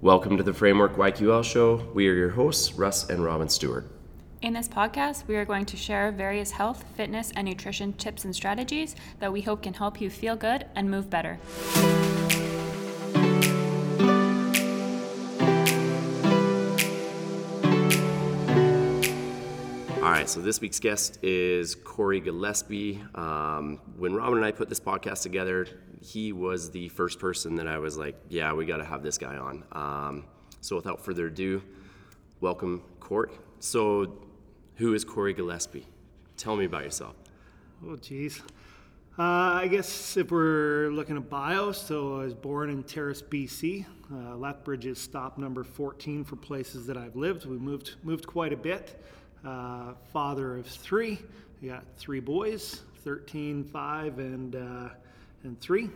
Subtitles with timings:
[0.00, 1.84] Welcome to the Framework YQL Show.
[1.92, 3.90] We are your hosts, Russ and Robin Stewart.
[4.42, 8.32] In this podcast, we are going to share various health, fitness, and nutrition tips and
[8.32, 11.40] strategies that we hope can help you feel good and move better.
[20.28, 23.02] Right, so this week's guest is Corey Gillespie.
[23.14, 25.66] Um, when Robin and I put this podcast together,
[26.02, 29.16] he was the first person that I was like, yeah, we got to have this
[29.16, 29.64] guy on.
[29.72, 30.24] Um,
[30.60, 31.62] so without further ado,
[32.40, 33.30] welcome, Corey.
[33.60, 34.18] So,
[34.76, 35.86] who is Corey Gillespie?
[36.36, 37.14] Tell me about yourself.
[37.86, 38.42] Oh, geez.
[39.18, 39.22] Uh,
[39.62, 43.86] I guess if we're looking at bio, so I was born in Terrace, BC.
[44.12, 47.46] Uh, Lethbridge is stop number 14 for places that I've lived.
[47.46, 49.02] We moved moved quite a bit.
[49.44, 51.18] Uh, father of three.
[51.62, 54.88] I got three boys, 13, 5, and uh,
[55.44, 55.90] and three.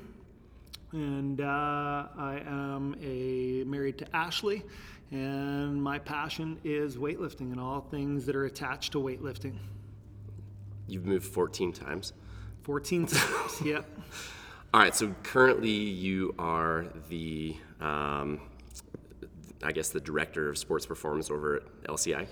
[0.92, 4.62] And uh, I am a married to Ashley,
[5.10, 9.54] and my passion is weightlifting and all things that are attached to weightlifting.
[10.86, 12.12] You've moved 14 times.
[12.62, 13.88] 14 times, yep.
[14.74, 18.40] All right, so currently you are the, um,
[19.62, 22.26] I guess, the director of sports performance over at LCI.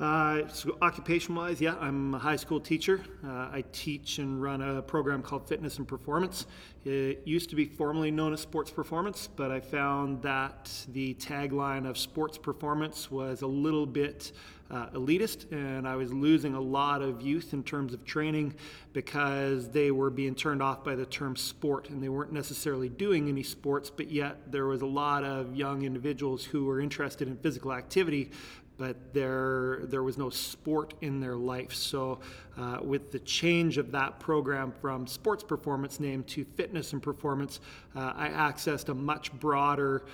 [0.00, 3.00] Uh, so occupation wise, yeah, I'm a high school teacher.
[3.26, 6.46] Uh, I teach and run a program called Fitness and Performance.
[6.84, 11.88] It used to be formerly known as Sports Performance, but I found that the tagline
[11.88, 14.30] of Sports Performance was a little bit
[14.70, 18.54] uh, elitist, and I was losing a lot of youth in terms of training
[18.92, 23.28] because they were being turned off by the term sport, and they weren't necessarily doing
[23.28, 27.36] any sports, but yet there was a lot of young individuals who were interested in
[27.38, 28.30] physical activity
[28.78, 31.74] but there there was no sport in their life.
[31.74, 32.20] So,
[32.56, 37.60] uh, with the change of that program from sports performance name to fitness and performance,
[37.94, 40.04] uh, I accessed a much broader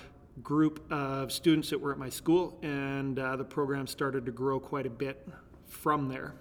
[0.43, 4.59] group of students that were at my school, and uh, the program started to grow
[4.59, 5.25] quite a bit
[5.65, 6.33] from there.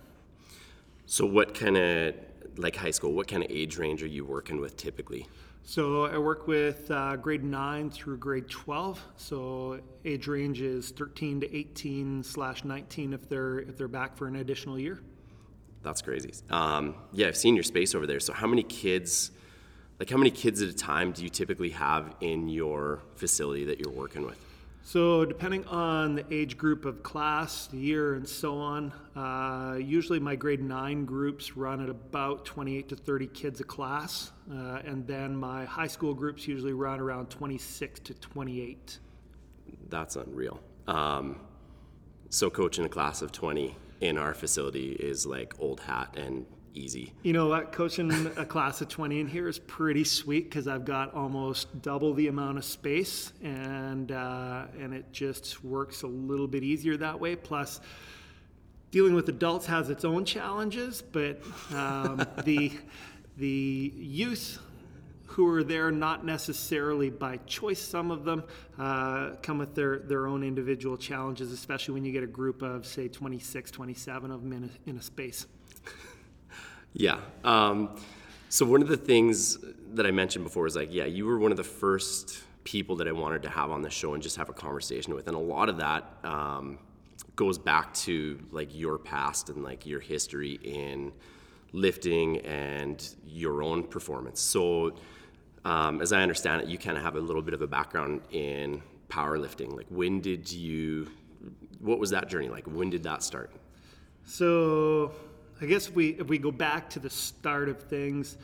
[1.06, 2.15] So, what kind of
[2.56, 3.12] like high school?
[3.12, 5.27] What kind of age range are you working with typically?
[5.66, 9.02] So I work with uh, grade 9 through grade 12.
[9.16, 14.26] So age range is 13 to 18 slash 19 if they're if they're back for
[14.28, 15.00] an additional year.
[15.82, 16.32] That's crazy.
[16.50, 18.20] Um, yeah, I've seen your space over there.
[18.20, 19.30] So how many kids,
[19.98, 23.80] like how many kids at a time do you typically have in your facility that
[23.80, 24.44] you're working with?
[24.87, 30.21] So, depending on the age group of class, the year, and so on, uh, usually
[30.21, 34.31] my grade 9 groups run at about 28 to 30 kids a class.
[34.53, 38.99] Uh, and then my high school groups usually run around 26 to 28.
[39.89, 40.61] That's unreal.
[40.87, 41.41] Um,
[42.28, 47.12] so, coaching a class of 20 in our facility is like old hat and easy.
[47.22, 47.72] You know what?
[47.72, 52.12] Coaching a class of 20 in here is pretty sweet because I've got almost double
[52.14, 57.18] the amount of space, and uh, and it just works a little bit easier that
[57.18, 57.36] way.
[57.36, 57.80] Plus,
[58.90, 61.40] dealing with adults has its own challenges, but
[61.72, 62.72] um, the
[63.36, 64.60] the youth
[65.26, 68.44] who are there not necessarily by choice some of them
[68.78, 72.86] uh, come with their, their own individual challenges especially when you get a group of
[72.86, 75.46] say 26 27 of them in a, in a space
[76.94, 77.19] yeah.
[77.43, 77.97] Um,
[78.49, 79.59] so one of the things
[79.94, 83.09] that I mentioned before is like, yeah, you were one of the first people that
[83.09, 85.41] I wanted to have on the show and just have a conversation with, and a
[85.41, 86.78] lot of that um,
[87.37, 91.12] goes back to like your past and like your history in
[91.72, 94.41] lifting and your own performance.
[94.41, 94.94] So,
[95.65, 98.21] um, as I understand it, you kind of have a little bit of a background
[98.31, 99.75] in powerlifting.
[99.75, 101.10] Like, when did you?
[101.81, 102.66] What was that journey like?
[102.66, 103.50] When did that start?
[104.25, 105.12] So
[105.64, 108.36] I guess if we if we go back to the start of things,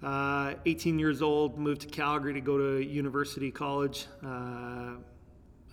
[0.00, 4.06] uh, 18 years old, moved to Calgary to go to university college.
[4.24, 4.92] Uh,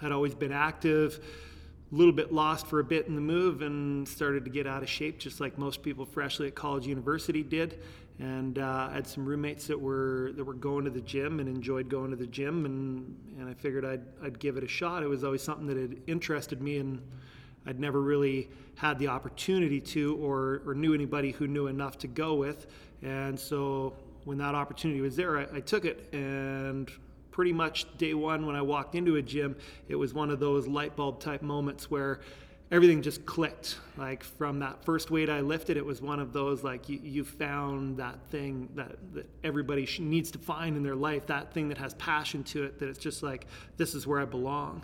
[0.01, 1.23] had always been active,
[1.91, 4.81] a little bit lost for a bit in the move, and started to get out
[4.81, 7.83] of shape, just like most people freshly at college university did.
[8.17, 11.47] And uh, I had some roommates that were that were going to the gym and
[11.47, 15.03] enjoyed going to the gym, and and I figured I'd I'd give it a shot.
[15.03, 16.99] It was always something that had interested me and
[17.65, 22.07] I'd never really had the opportunity to or, or knew anybody who knew enough to
[22.07, 22.67] go with.
[23.01, 23.93] And so
[24.25, 26.13] when that opportunity was there, I, I took it.
[26.13, 26.91] And
[27.31, 29.55] pretty much day one, when I walked into a gym,
[29.87, 32.21] it was one of those light bulb type moments where
[32.71, 33.77] everything just clicked.
[33.97, 37.23] Like from that first weight I lifted, it was one of those like you, you
[37.23, 41.77] found that thing that, that everybody needs to find in their life, that thing that
[41.77, 43.47] has passion to it, that it's just like,
[43.77, 44.83] this is where I belong.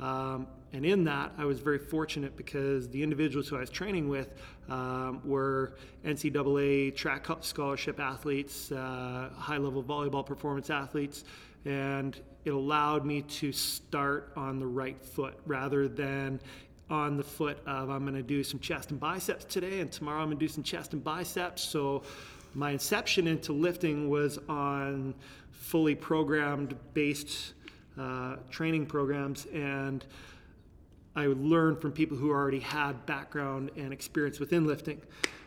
[0.00, 0.46] Um,
[0.76, 4.34] and in that, I was very fortunate because the individuals who I was training with
[4.68, 5.72] um, were
[6.04, 11.24] NCAA track scholarship athletes, uh, high level volleyball performance athletes,
[11.64, 16.38] and it allowed me to start on the right foot rather than
[16.90, 20.20] on the foot of I'm going to do some chest and biceps today, and tomorrow
[20.20, 21.62] I'm going to do some chest and biceps.
[21.62, 22.02] So
[22.52, 25.14] my inception into lifting was on
[25.52, 27.54] fully programmed based
[27.98, 30.04] uh, training programs and
[31.16, 35.00] I would learn from people who already had background and experience within lifting.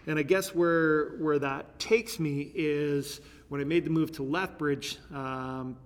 [0.07, 4.23] And I guess where where that takes me is when I made the move to
[4.23, 5.77] Lethbridge, um,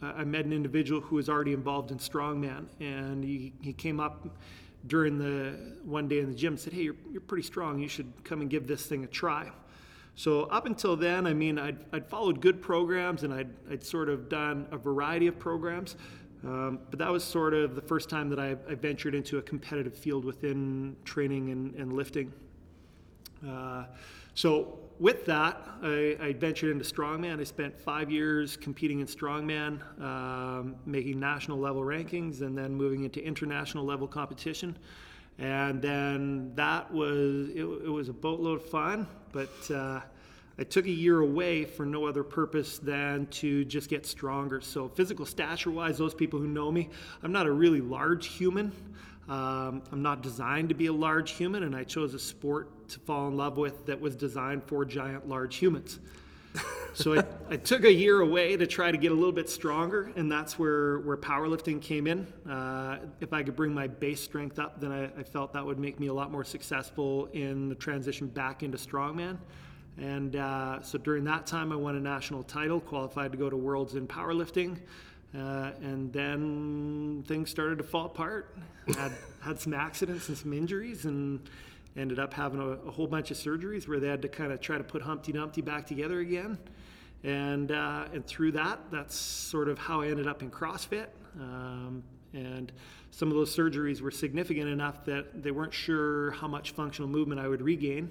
[0.00, 4.28] I met an individual who was already involved in strongman, and he, he came up
[4.86, 7.80] during the one day in the gym and said, "Hey, you're, you're pretty strong.
[7.80, 9.50] You should come and give this thing a try."
[10.14, 14.08] So up until then, I mean, I'd, I'd followed good programs and I'd, I'd sort
[14.08, 15.94] of done a variety of programs,
[16.44, 19.42] um, but that was sort of the first time that I, I ventured into a
[19.42, 22.32] competitive field within training and, and lifting.
[23.46, 23.84] Uh,
[24.34, 27.40] so with that, I, I, ventured into strongman.
[27.40, 33.04] I spent five years competing in strongman, um, making national level rankings, and then moving
[33.04, 34.76] into international level competition.
[35.38, 40.00] And then that was it, it was a boatload of fun, but uh,
[40.60, 44.60] I took a year away for no other purpose than to just get stronger.
[44.60, 46.90] So, physical stature wise, those people who know me,
[47.22, 48.72] I'm not a really large human.
[49.28, 52.98] Um, I'm not designed to be a large human, and I chose a sport to
[53.00, 56.00] fall in love with that was designed for giant, large humans.
[56.94, 60.10] so I, I, took a year away to try to get a little bit stronger,
[60.16, 62.26] and that's where, where powerlifting came in.
[62.50, 65.78] Uh, if I could bring my base strength up, then I, I, felt that would
[65.78, 69.36] make me a lot more successful in the transition back into strongman.
[69.98, 73.56] And uh, so during that time, I won a national title, qualified to go to
[73.56, 74.78] Worlds in powerlifting.
[75.36, 78.56] Uh, and then things started to fall apart.
[78.96, 79.12] Had
[79.42, 81.40] had some accidents and some injuries, and
[81.96, 84.60] ended up having a, a whole bunch of surgeries where they had to kind of
[84.60, 86.58] try to put Humpty Dumpty back together again.
[87.24, 91.08] And uh, and through that, that's sort of how I ended up in CrossFit.
[91.38, 92.02] Um,
[92.32, 92.72] and
[93.10, 97.40] some of those surgeries were significant enough that they weren't sure how much functional movement
[97.40, 98.10] I would regain.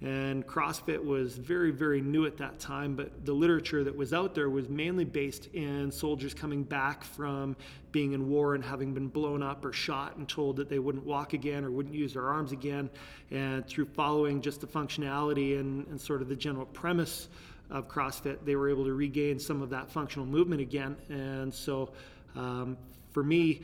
[0.00, 4.32] And CrossFit was very, very new at that time, but the literature that was out
[4.32, 7.56] there was mainly based in soldiers coming back from
[7.90, 11.04] being in war and having been blown up or shot and told that they wouldn't
[11.04, 12.88] walk again or wouldn't use their arms again.
[13.32, 17.28] And through following just the functionality and, and sort of the general premise
[17.68, 20.96] of CrossFit, they were able to regain some of that functional movement again.
[21.08, 21.90] And so
[22.36, 22.76] um,
[23.10, 23.62] for me,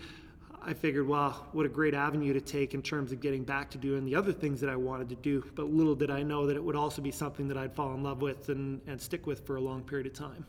[0.66, 3.78] I figured, well, what a great avenue to take in terms of getting back to
[3.78, 5.44] doing the other things that I wanted to do.
[5.54, 8.02] But little did I know that it would also be something that I'd fall in
[8.02, 10.46] love with and, and stick with for a long period of time.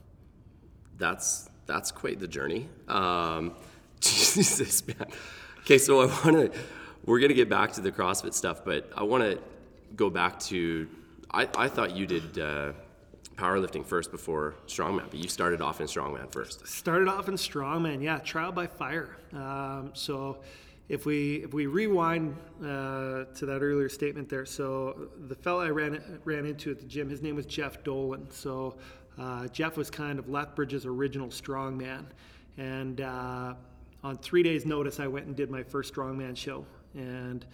[0.97, 2.69] That's that's quite the journey.
[2.87, 3.53] Um,
[3.99, 5.07] Jesus, man.
[5.61, 6.59] Okay, so I want to.
[7.05, 9.39] We're gonna get back to the CrossFit stuff, but I want to
[9.95, 10.87] go back to.
[11.31, 12.39] I, I thought you did.
[12.39, 12.71] Uh,
[13.35, 16.67] powerlifting first before strongman, but you started off in strongman first.
[16.67, 19.17] Started off in strongman, yeah, trial by fire.
[19.33, 20.37] Um, so
[20.87, 25.69] if we if we rewind uh, to that earlier statement there, so the fellow I
[25.69, 28.29] ran ran into at the gym, his name was Jeff Dolan.
[28.29, 28.77] So
[29.17, 32.05] uh, Jeff was kind of Lethbridge's original strongman,
[32.57, 33.55] and uh,
[34.03, 37.45] on three days' notice, I went and did my first strongman show, and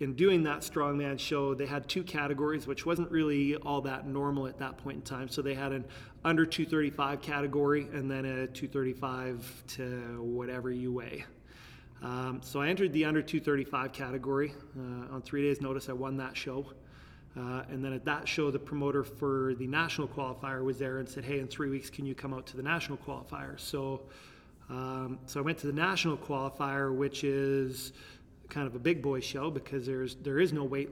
[0.00, 4.46] in doing that strongman show, they had two categories, which wasn't really all that normal
[4.46, 5.28] at that point in time.
[5.28, 5.84] So they had an
[6.24, 11.24] under 235 category and then a 235 to whatever you weigh.
[12.00, 14.52] Um, so I entered the under 235 category.
[14.76, 16.66] Uh, on three days' notice, I won that show.
[17.36, 21.08] Uh, and then at that show, the promoter for the national qualifier was there and
[21.08, 24.02] said, "Hey, in three weeks, can you come out to the national qualifier?" So,
[24.70, 27.92] um, so I went to the national qualifier, which is
[28.48, 30.90] kind of a big boy show because there's there is no weight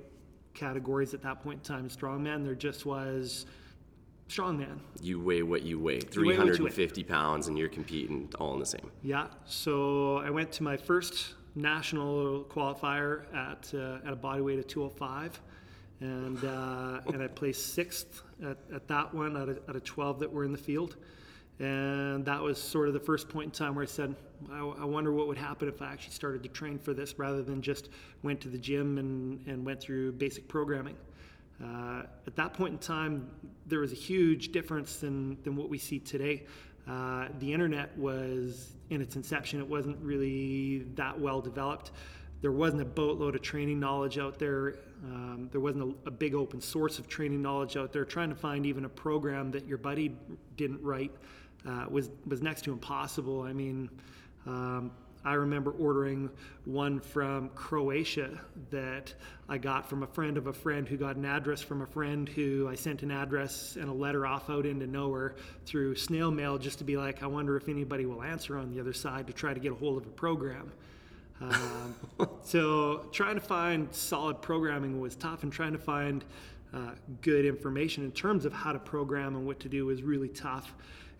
[0.54, 2.44] categories at that point in time strongman.
[2.44, 3.46] There just was
[4.28, 4.78] strongman.
[5.00, 7.08] You weigh what you weigh, 350 weigh.
[7.08, 8.90] pounds, and you're competing all in the same.
[9.02, 9.28] Yeah.
[9.44, 14.66] So I went to my first national qualifier at uh, at a body weight of
[14.66, 15.40] 205,
[16.00, 20.20] and uh, and I placed sixth at, at that one out of, out of 12
[20.20, 20.96] that were in the field.
[21.58, 24.14] And that was sort of the first point in time where I said,
[24.52, 27.42] I, I, wonder what would happen if I actually started to train for this rather
[27.42, 27.88] than just
[28.22, 30.96] went to the gym and, and went through basic programming.
[31.64, 33.30] Uh, at that point in time,
[33.64, 36.44] there was a huge difference than, than what we see today.
[36.86, 41.90] Uh, the internet was in its inception, it wasn't really that well developed.
[42.42, 44.74] There wasn't a boatload of training knowledge out there.
[45.04, 48.04] Um, there wasn't a, a, big open source of training knowledge out there.
[48.04, 50.14] Trying to find even a program that your buddy
[50.56, 51.12] didn't write
[51.66, 53.42] uh, was was next to impossible.
[53.42, 53.90] I mean,
[54.46, 54.92] um,
[55.24, 56.30] I remember ordering
[56.64, 58.30] one from Croatia
[58.70, 59.12] that
[59.48, 62.28] I got from a friend of a friend who got an address from a friend
[62.28, 66.58] who I sent an address and a letter off out into nowhere through snail mail
[66.58, 69.32] just to be like, I wonder if anybody will answer on the other side to
[69.32, 70.72] try to get a hold of a program.
[71.40, 71.96] Um,
[72.44, 76.24] so trying to find solid programming was tough, and trying to find
[76.72, 76.90] uh,
[77.22, 80.72] good information in terms of how to program and what to do was really tough.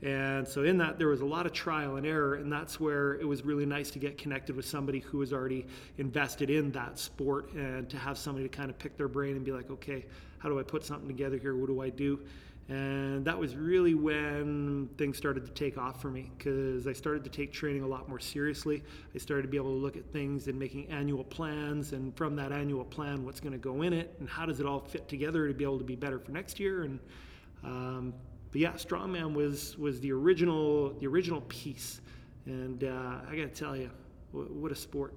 [0.03, 3.15] And so in that there was a lot of trial and error, and that's where
[3.15, 6.99] it was really nice to get connected with somebody who was already invested in that
[6.99, 10.05] sport, and to have somebody to kind of pick their brain and be like, okay,
[10.39, 11.57] how do I put something together here?
[11.57, 12.21] What do I do?
[12.69, 17.23] And that was really when things started to take off for me because I started
[17.23, 18.83] to take training a lot more seriously.
[19.15, 22.35] I started to be able to look at things and making annual plans, and from
[22.37, 25.09] that annual plan, what's going to go in it, and how does it all fit
[25.09, 26.83] together to be able to be better for next year.
[26.83, 26.99] And
[27.63, 28.15] um,
[28.57, 32.01] but yeah, strongman was was the original the original piece,
[32.47, 33.91] and uh, I got to tell you,
[34.33, 35.13] what, what a sport.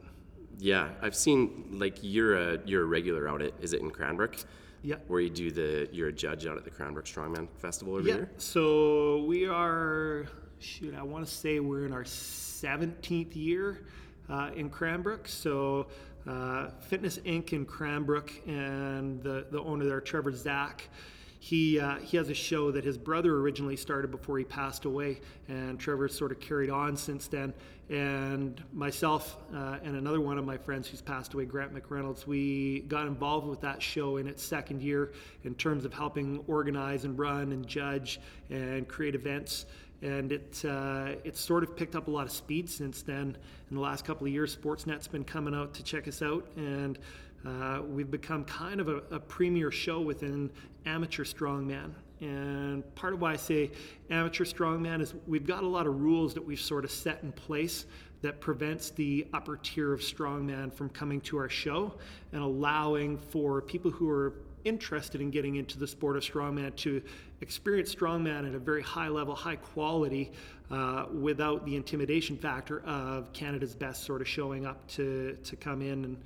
[0.58, 4.36] Yeah, I've seen like you're a you're a regular out at is it in Cranbrook?
[4.82, 4.96] Yeah.
[5.08, 8.16] Where you do the you're a judge out at the Cranbrook Strongman Festival every Yeah.
[8.18, 8.32] year.
[8.38, 10.26] So we are,
[10.60, 13.86] shoot, I want to say we're in our 17th year
[14.30, 15.30] uh, in Cranbrook.
[15.30, 15.88] So
[16.28, 17.54] uh, Fitness Inc.
[17.54, 20.90] in Cranbrook and the, the owner there, Trevor Zach,
[21.40, 25.22] he, uh, he has a show that his brother originally started before he passed away,
[25.48, 27.54] and Trevor's sort of carried on since then.
[27.90, 32.82] And myself uh, and another one of my friends who's passed away, Grant McReynolds, we
[32.82, 37.18] got involved with that show in its second year in terms of helping organize and
[37.18, 38.20] run and judge
[38.50, 39.66] and create events.
[40.02, 43.36] And it uh, it's sort of picked up a lot of speed since then.
[43.70, 47.00] In the last couple of years, Sportsnet's been coming out to check us out, and
[47.46, 50.50] uh, we've become kind of a, a premier show within
[50.86, 51.92] amateur strongman.
[52.22, 53.72] And part of why I say
[54.10, 57.32] amateur strongman is we've got a lot of rules that we've sort of set in
[57.32, 57.86] place
[58.22, 61.94] that prevents the upper tier of strongman from coming to our show
[62.34, 64.34] and allowing for people who are
[64.66, 67.02] interested in getting into the sport of strongman to
[67.42, 70.32] experience strongman at a very high level, high quality,
[70.72, 75.82] uh, without the intimidation factor of Canada's best sort of showing up to, to come
[75.82, 76.06] in.
[76.06, 76.18] And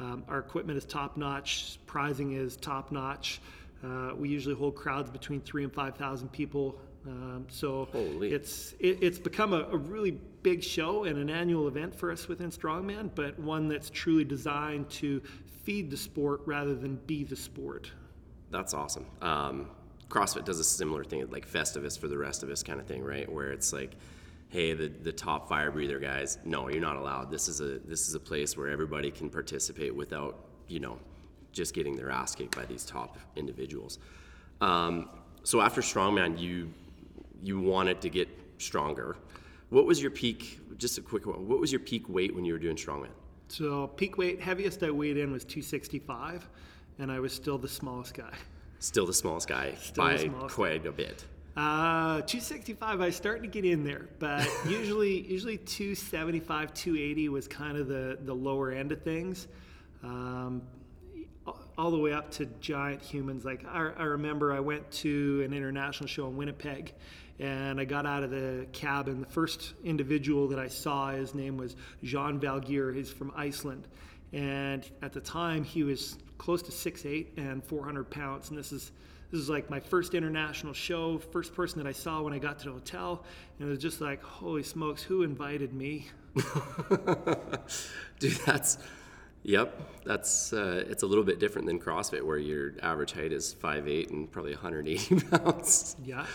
[0.00, 3.40] um, our equipment is top notch, prizing is top notch.
[3.84, 6.78] Uh, we usually hold crowds between three and five thousand people.
[7.06, 8.32] Um, so Holy.
[8.32, 10.12] it's it, it's become a, a really
[10.42, 14.88] big show and an annual event for us within Strongman, but one that's truly designed
[14.90, 15.20] to
[15.64, 17.90] feed the sport rather than be the sport.
[18.50, 19.06] That's awesome.
[19.20, 19.70] Um,
[20.12, 23.02] CrossFit does a similar thing, like Festivus for the rest of us kind of thing,
[23.02, 23.30] right?
[23.32, 23.96] Where it's like,
[24.50, 27.30] hey, the, the top fire breather guys, no, you're not allowed.
[27.30, 30.98] This is a this is a place where everybody can participate without, you know,
[31.52, 33.98] just getting their ass kicked by these top individuals.
[34.60, 35.08] Um,
[35.44, 36.70] so after strongman, you
[37.42, 38.28] you wanted to get
[38.58, 39.16] stronger.
[39.70, 40.60] What was your peak?
[40.76, 41.48] Just a quick one.
[41.48, 43.14] What was your peak weight when you were doing strongman?
[43.48, 46.48] So peak weight, heaviest I weighed in was 265,
[46.98, 48.34] and I was still the smallest guy.
[48.82, 51.24] Still the smallest guy the by smallest quite a bit.
[51.56, 57.46] Uh, 265, I was starting to get in there, but usually, usually 275, 280 was
[57.46, 59.46] kind of the, the lower end of things.
[60.02, 60.62] Um,
[61.78, 63.44] all the way up to giant humans.
[63.44, 66.92] Like I, I remember I went to an international show in Winnipeg
[67.38, 71.34] and I got out of the cab and the first individual that I saw, his
[71.34, 72.94] name was Jean Valgier.
[72.94, 73.86] He's from Iceland.
[74.32, 78.50] And at the time he was close to 6'8 and 400 pounds.
[78.50, 78.90] And this is
[79.30, 82.58] this is like my first international show, first person that I saw when I got
[82.58, 83.24] to the hotel.
[83.58, 86.08] And it was just like, holy smokes, who invited me?
[88.18, 88.76] Dude, that's
[89.44, 89.80] yep.
[90.04, 94.10] That's uh, it's a little bit different than CrossFit, where your average height is 5'8
[94.10, 95.96] and probably 180 pounds.
[96.04, 96.26] Yeah,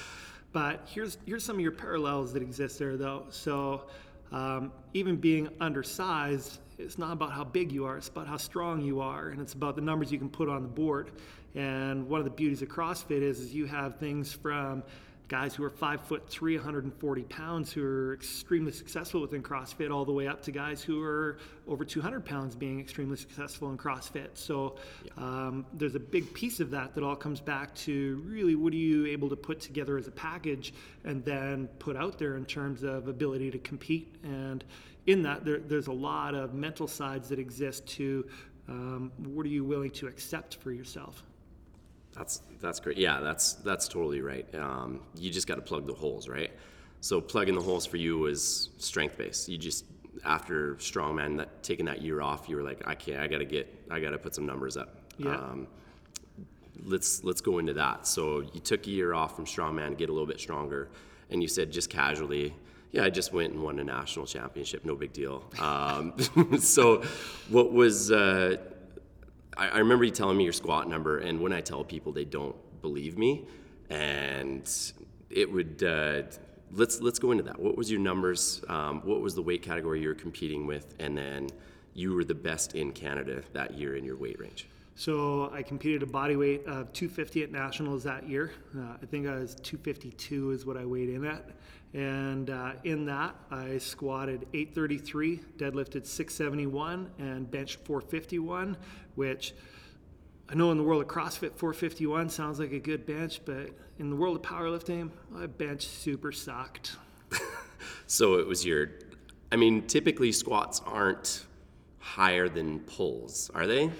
[0.53, 3.25] but here's here's some of your parallels that exist there, though.
[3.29, 3.83] So
[4.31, 8.81] um, even being undersized, it's not about how big you are; it's about how strong
[8.81, 11.12] you are, and it's about the numbers you can put on the board.
[11.55, 14.84] And one of the beauties of CrossFit is, is you have things from
[15.27, 20.05] guys who are five foot three, 140 pounds, who are extremely successful within CrossFit, all
[20.05, 24.29] the way up to guys who are over 200 pounds being extremely successful in CrossFit.
[24.36, 24.77] So
[25.17, 28.77] um, there's a big piece of that that all comes back to really what are
[28.77, 32.84] you able to put together as a package and then put out there in terms
[32.84, 34.15] of ability to compete.
[34.24, 34.63] And
[35.07, 38.27] in that, there, there's a lot of mental sides that exist to
[38.69, 41.23] um, what are you willing to accept for yourself.
[42.13, 42.97] That's that's great.
[42.97, 44.53] Yeah, that's that's totally right.
[44.55, 46.51] Um, you just got to plug the holes, right?
[46.99, 49.47] So plugging the holes for you was strength based.
[49.47, 49.85] You just
[50.25, 53.19] after strongman that taking that year off, you were like, I can't.
[53.19, 53.73] I got to get.
[53.89, 54.95] I got to put some numbers up.
[55.17, 55.35] Yeah.
[55.35, 55.67] Um,
[56.83, 58.07] let's let's go into that.
[58.07, 60.89] So you took a year off from strongman to get a little bit stronger,
[61.29, 62.53] and you said just casually,
[62.91, 64.86] Yeah, I just went and won a national championship.
[64.86, 65.44] No big deal.
[65.60, 66.13] Um,
[66.60, 67.03] so,
[67.50, 68.12] what was?
[68.12, 68.58] Uh,
[69.58, 72.25] I, I remember you telling me your squat number, and when I tell people, they
[72.25, 73.46] don't believe me,
[73.89, 74.70] and
[75.29, 75.84] it would.
[75.84, 76.24] Uh,
[76.72, 77.60] let's let's go into that.
[77.60, 78.63] What was your numbers?
[78.70, 81.50] Um, what was the weight category you were competing with, and then
[81.94, 84.67] you were the best in Canada that year in your weight range.
[85.00, 88.51] So I competed a body weight of 250 at nationals that year.
[88.75, 91.51] Uh, I think I was 252 is what I weighed in at,
[91.94, 98.75] and uh, in that I squatted 833, deadlifted 671, and benched 451,
[99.13, 99.54] which
[100.50, 104.10] I know in the world of CrossFit, 451 sounds like a good bench, but in
[104.10, 106.96] the world of powerlifting, my bench super sucked.
[108.08, 108.89] so it was your,
[109.51, 111.46] I mean, typically squats aren't
[112.00, 113.92] higher than pulls, are they?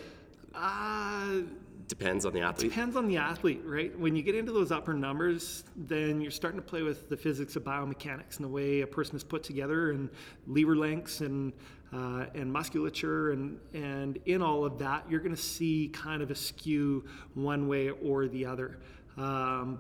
[0.58, 1.42] Uh,
[1.88, 2.72] depends on the athlete.
[2.72, 3.98] Depends on the athlete, right?
[3.98, 7.56] When you get into those upper numbers, then you're starting to play with the physics
[7.56, 10.10] of biomechanics and the way a person is put together, and
[10.48, 11.54] lever lengths and
[11.94, 16.32] uh, and musculature, and and in all of that, you're going to see kind of
[16.32, 18.80] a skew one way or the other.
[19.16, 19.80] Um,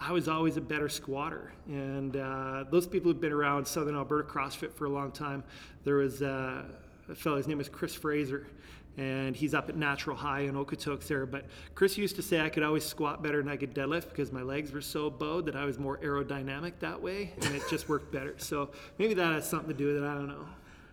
[0.00, 4.26] I was always a better squatter, and uh, those people who've been around Southern Alberta
[4.26, 5.44] CrossFit for a long time.
[5.84, 6.64] There was uh,
[7.08, 8.46] a fellow, his name was Chris Fraser,
[8.98, 11.24] and he's up at Natural High in Okotoks there.
[11.24, 14.32] But Chris used to say I could always squat better than I could deadlift because
[14.32, 17.88] my legs were so bowed that I was more aerodynamic that way, and it just
[17.88, 18.34] worked better.
[18.38, 20.06] So maybe that has something to do with it.
[20.06, 20.46] I don't know.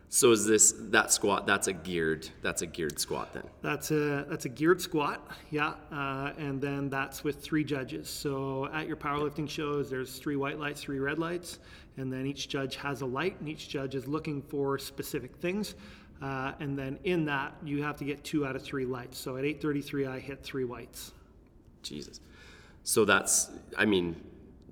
[0.07, 1.47] So is this that squat?
[1.47, 2.29] That's a geared.
[2.43, 3.43] That's a geared squat then.
[3.61, 5.73] That's a that's a geared squat, yeah.
[5.91, 8.07] Uh, and then that's with three judges.
[8.07, 11.57] So at your powerlifting shows, there's three white lights, three red lights,
[11.97, 15.73] and then each judge has a light, and each judge is looking for specific things.
[16.21, 19.17] Uh, and then in that, you have to get two out of three lights.
[19.17, 21.11] So at 8:33, I hit three whites.
[21.83, 22.19] Jesus.
[22.83, 24.15] So that's, I mean,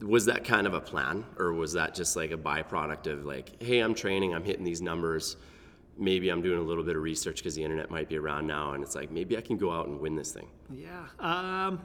[0.02, 3.62] was that kind of a plan, or was that just like a byproduct of like,
[3.62, 5.38] hey, I'm training, I'm hitting these numbers.
[5.98, 8.74] Maybe I'm doing a little bit of research because the internet might be around now,
[8.74, 10.48] and it's like maybe I can go out and win this thing.
[10.72, 11.06] Yeah.
[11.20, 11.82] Um,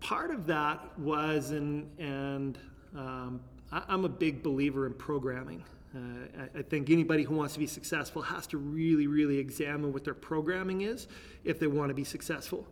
[0.00, 2.58] part of that was, and and
[2.96, 3.40] um,
[3.72, 5.64] I, I'm a big believer in programming.
[5.96, 9.92] Uh, I, I think anybody who wants to be successful has to really, really examine
[9.92, 11.08] what their programming is
[11.44, 12.66] if they want to be successful.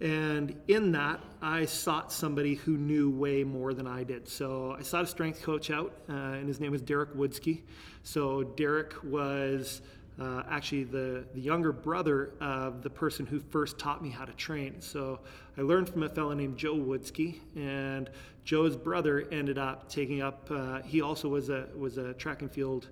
[0.00, 4.28] And in that, I sought somebody who knew way more than I did.
[4.28, 7.62] So I sought a strength coach out, uh, and his name was Derek Woodsky.
[8.02, 9.80] So Derek was
[10.20, 14.32] uh, actually the, the younger brother of the person who first taught me how to
[14.34, 14.80] train.
[14.80, 15.20] So
[15.56, 18.10] I learned from a fellow named Joe Woodsky, and
[18.46, 20.48] Joe's brother ended up taking up.
[20.48, 22.88] Uh, he also was a was a track and field.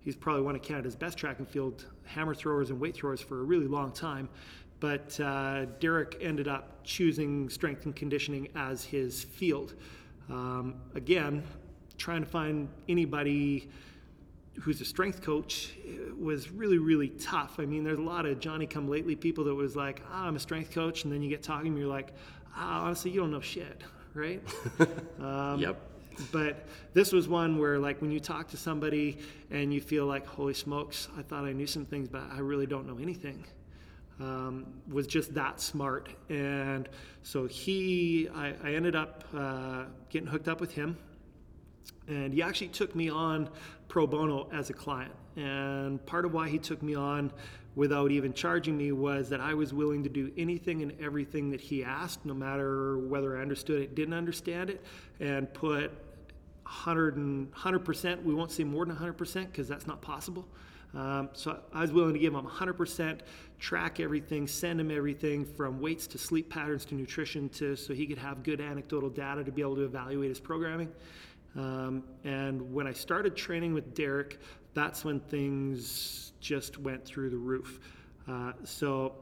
[0.00, 3.40] He's probably one of Canada's best track and field hammer throwers and weight throwers for
[3.40, 4.28] a really long time.
[4.80, 9.74] But uh, Derek ended up choosing strength and conditioning as his field.
[10.28, 11.44] Um, again,
[11.98, 13.70] trying to find anybody
[14.60, 15.74] who's a strength coach
[16.18, 19.54] was really really tough i mean there's a lot of johnny come lately people that
[19.54, 22.14] was like ah, i'm a strength coach and then you get talking and you're like
[22.56, 23.82] ah, honestly you don't know shit
[24.16, 24.42] right?
[25.20, 25.80] Um, yep.
[26.30, 29.18] but this was one where like when you talk to somebody
[29.50, 32.66] and you feel like holy smokes i thought i knew some things but i really
[32.66, 33.42] don't know anything
[34.20, 36.08] um, was just that smart.
[36.28, 36.88] And
[37.22, 40.96] so he i, I ended up uh, getting hooked up with him.
[42.08, 43.48] And he actually took me on
[43.88, 45.12] pro bono as a client.
[45.36, 47.32] And part of why he took me on
[47.76, 51.60] without even charging me was that I was willing to do anything and everything that
[51.60, 54.82] he asked, no matter whether I understood it, didn't understand it,
[55.20, 55.92] and put
[56.62, 58.24] 100 and 100%.
[58.24, 60.48] We won't say more than 100% because that's not possible.
[60.94, 63.20] Um, so I was willing to give him 100%,
[63.58, 68.06] track everything, send him everything from weights to sleep patterns to nutrition to so he
[68.06, 70.90] could have good anecdotal data to be able to evaluate his programming.
[71.54, 74.38] Um, and when I started training with Derek,
[74.76, 77.80] that's when things just went through the roof.
[78.28, 79.14] Uh, so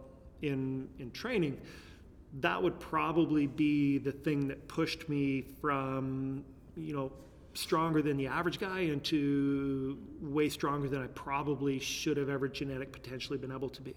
[0.43, 1.59] in in training,
[2.41, 6.45] that would probably be the thing that pushed me from
[6.77, 7.13] you know
[7.55, 12.93] stronger than the average guy into way stronger than I probably should have ever genetic
[12.93, 13.95] potentially been able to be.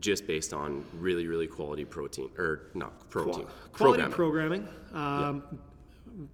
[0.00, 4.12] Just based on really, really quality protein, or not protein, quality programming.
[4.12, 5.58] programming um, yeah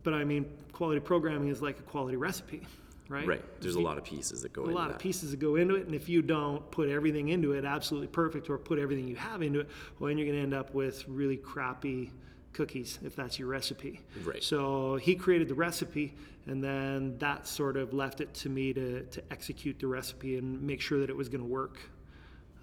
[0.02, 2.62] but I mean, quality programming is like a quality recipe,
[3.08, 3.26] right?
[3.26, 3.60] Right.
[3.60, 4.64] There's a lot of pieces that go.
[4.64, 4.94] A lot that.
[4.94, 8.08] of pieces that go into it, and if you don't put everything into it absolutely
[8.08, 10.74] perfect, or put everything you have into it, well, then you're going to end up
[10.74, 12.12] with really crappy
[12.52, 14.00] cookies if that's your recipe.
[14.24, 14.42] Right.
[14.42, 16.14] So he created the recipe,
[16.46, 20.60] and then that sort of left it to me to to execute the recipe and
[20.62, 21.78] make sure that it was going to work.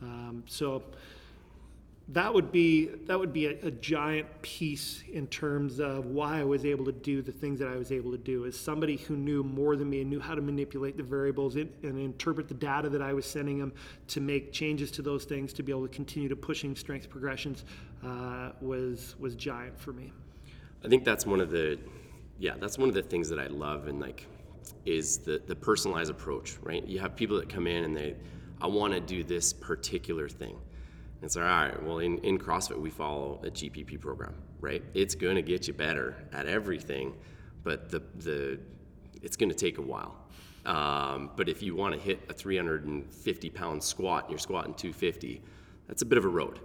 [0.01, 0.83] Um, so
[2.09, 6.43] that would be that would be a, a, giant piece in terms of why I
[6.43, 8.45] was able to do the things that I was able to do.
[8.45, 11.71] As somebody who knew more than me and knew how to manipulate the variables and
[11.81, 13.71] interpret the data that I was sending them
[14.07, 17.63] to make changes to those things to be able to continue to pushing strength progressions
[18.05, 20.11] uh, was was giant for me.
[20.83, 21.79] I think that's one of the
[22.37, 24.27] yeah that's one of the things that I love and like
[24.85, 26.57] is the the personalized approach.
[26.61, 28.17] Right, you have people that come in and they
[28.61, 30.57] I want to do this particular thing
[31.23, 34.83] it's all right, well, in, in CrossFit, we follow a GPP program, right?
[34.93, 37.13] It's going to get you better at everything,
[37.63, 38.59] but the, the,
[39.21, 40.15] it's going to take a while.
[40.65, 45.41] Um, but if you want to hit a 350 pound squat and you're squatting 250,
[45.87, 46.59] that's a bit of a road.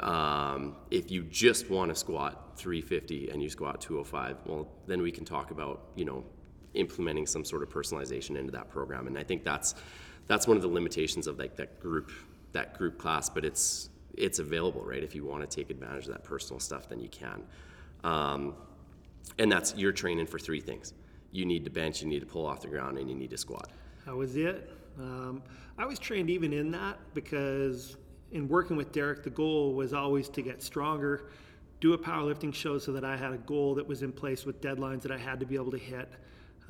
[0.00, 5.10] Um, if you just want to squat 350 and you squat 205, well, then we
[5.10, 6.24] can talk about, you know,
[6.74, 9.06] implementing some sort of personalization into that program.
[9.06, 9.74] And I think that's,
[10.26, 12.10] that's one of the limitations of like that group
[12.52, 15.02] that group class, but it's it's available, right?
[15.02, 17.42] If you want to take advantage of that personal stuff, then you can.
[18.04, 18.54] Um,
[19.38, 20.94] and that's you're training for three things:
[21.32, 23.38] you need to bench, you need to pull off the ground, and you need to
[23.38, 23.70] squat.
[24.06, 24.70] That was it.
[24.98, 25.42] Um,
[25.78, 27.96] I was trained even in that because
[28.32, 31.26] in working with Derek, the goal was always to get stronger,
[31.80, 34.60] do a powerlifting show so that I had a goal that was in place with
[34.60, 36.08] deadlines that I had to be able to hit.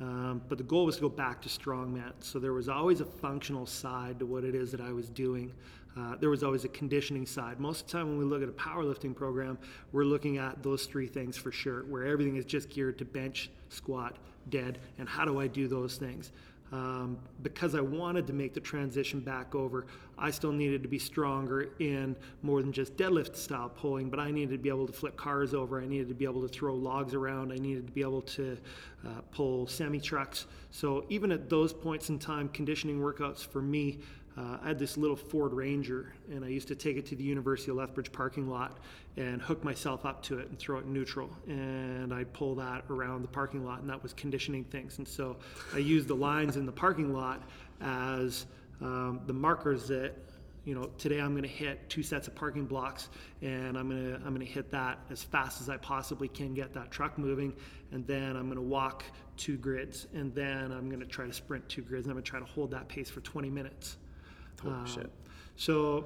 [0.01, 2.13] Um, but the goal was to go back to strongman.
[2.19, 5.53] So there was always a functional side to what it is that I was doing.
[5.95, 7.59] Uh, there was always a conditioning side.
[7.59, 9.59] Most of the time, when we look at a powerlifting program,
[9.91, 13.51] we're looking at those three things for sure, where everything is just geared to bench,
[13.69, 14.15] squat,
[14.49, 16.31] dead, and how do I do those things?
[16.71, 20.99] Um, because I wanted to make the transition back over, I still needed to be
[20.99, 24.93] stronger in more than just deadlift style pulling, but I needed to be able to
[24.93, 25.81] flip cars over.
[25.81, 27.51] I needed to be able to throw logs around.
[27.51, 28.57] I needed to be able to
[29.05, 30.45] uh, pull semi trucks.
[30.69, 33.99] So even at those points in time, conditioning workouts for me
[34.37, 37.23] uh, I had this little Ford Ranger, and I used to take it to the
[37.23, 38.77] University of Lethbridge parking lot
[39.17, 41.29] and hook myself up to it and throw it in neutral.
[41.47, 44.99] And I'd pull that around the parking lot, and that was conditioning things.
[44.99, 45.35] And so
[45.73, 47.43] I used the lines in the parking lot
[47.81, 48.45] as
[48.79, 50.13] um, the markers that
[50.63, 53.09] you know today i'm going to hit two sets of parking blocks
[53.41, 56.53] and i'm going to i'm going to hit that as fast as i possibly can
[56.53, 57.51] get that truck moving
[57.91, 59.03] and then i'm going to walk
[59.37, 62.23] two grids and then i'm going to try to sprint two grids and i'm going
[62.23, 63.97] to try to hold that pace for 20 minutes
[64.63, 65.11] Holy um, shit.
[65.55, 66.05] So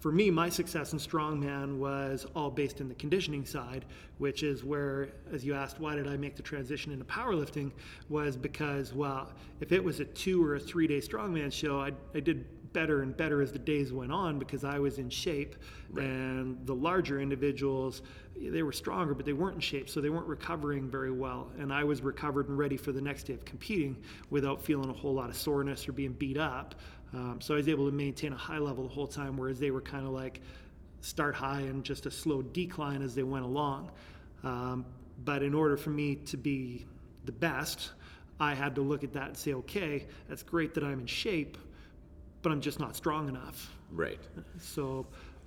[0.00, 3.84] for me, my success in strongman was all based in the conditioning side,
[4.16, 7.70] which is where, as you asked, why did I make the transition into powerlifting?
[8.08, 11.92] Was because, well, if it was a two or a three day strongman show, I,
[12.14, 15.56] I did better and better as the days went on because I was in shape.
[15.90, 16.06] Right.
[16.06, 18.02] And the larger individuals,
[18.40, 21.50] they were stronger, but they weren't in shape, so they weren't recovering very well.
[21.58, 23.96] And I was recovered and ready for the next day of competing
[24.30, 26.74] without feeling a whole lot of soreness or being beat up.
[27.12, 29.70] Um, so I was able to maintain a high level the whole time, whereas they
[29.70, 30.40] were kind of like
[31.00, 33.90] start high and just a slow decline as they went along.
[34.44, 34.86] Um,
[35.24, 36.86] but in order for me to be
[37.24, 37.90] the best,
[38.38, 41.58] I had to look at that and say, okay, that's great that I'm in shape,
[42.42, 43.70] but I'm just not strong enough.
[43.90, 44.20] Right.
[44.58, 45.06] So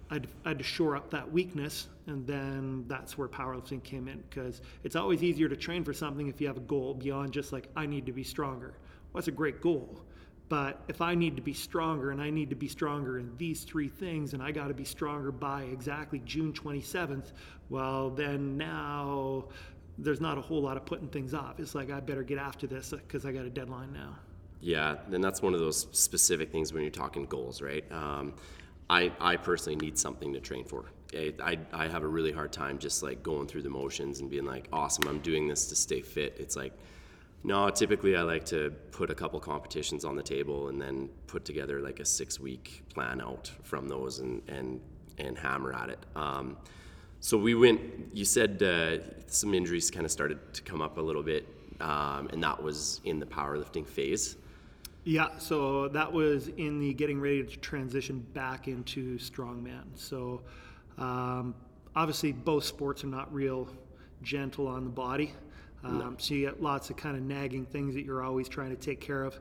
[0.10, 4.24] I'd, I had to shore up that weakness, and then that's where powerlifting came in
[4.30, 7.54] because it's always easier to train for something if you have a goal beyond just
[7.54, 8.74] like, I need to be stronger.
[9.12, 10.04] Well, that's a great goal
[10.54, 13.64] but if I need to be stronger and I need to be stronger in these
[13.64, 17.32] three things and I got to be stronger by exactly June 27th,
[17.70, 19.46] well, then now
[19.98, 21.60] there's not a whole lot of putting things off.
[21.60, 24.16] It's like I better get after this because I got a deadline now.
[24.64, 27.84] Yeah, and that's one of those specific things when you're talking goals, right?
[27.92, 28.34] Um,
[28.90, 30.86] I, I personally need something to train for.
[31.14, 34.30] I, I, I have a really hard time just like going through the motions and
[34.30, 36.38] being like, awesome, I'm doing this to stay fit.
[36.40, 36.72] It's like,
[37.44, 41.44] no, typically I like to put a couple competitions on the table and then put
[41.44, 44.80] together like a six week plan out from those and, and,
[45.18, 46.00] and hammer at it.
[46.16, 46.56] Um,
[47.20, 47.82] so we went,
[48.14, 51.50] you said uh, some injuries kind of started to come up a little bit,
[51.82, 54.38] um, and that was in the powerlifting phase.
[55.06, 59.84] Yeah, so that was in the getting ready to transition back into strongman.
[59.96, 60.44] So
[60.98, 61.56] um,
[61.94, 63.68] obviously, both sports are not real
[64.22, 65.34] gentle on the body.
[65.84, 66.16] Um, no.
[66.18, 69.02] So you get lots of kind of nagging things that you're always trying to take
[69.02, 69.38] care of.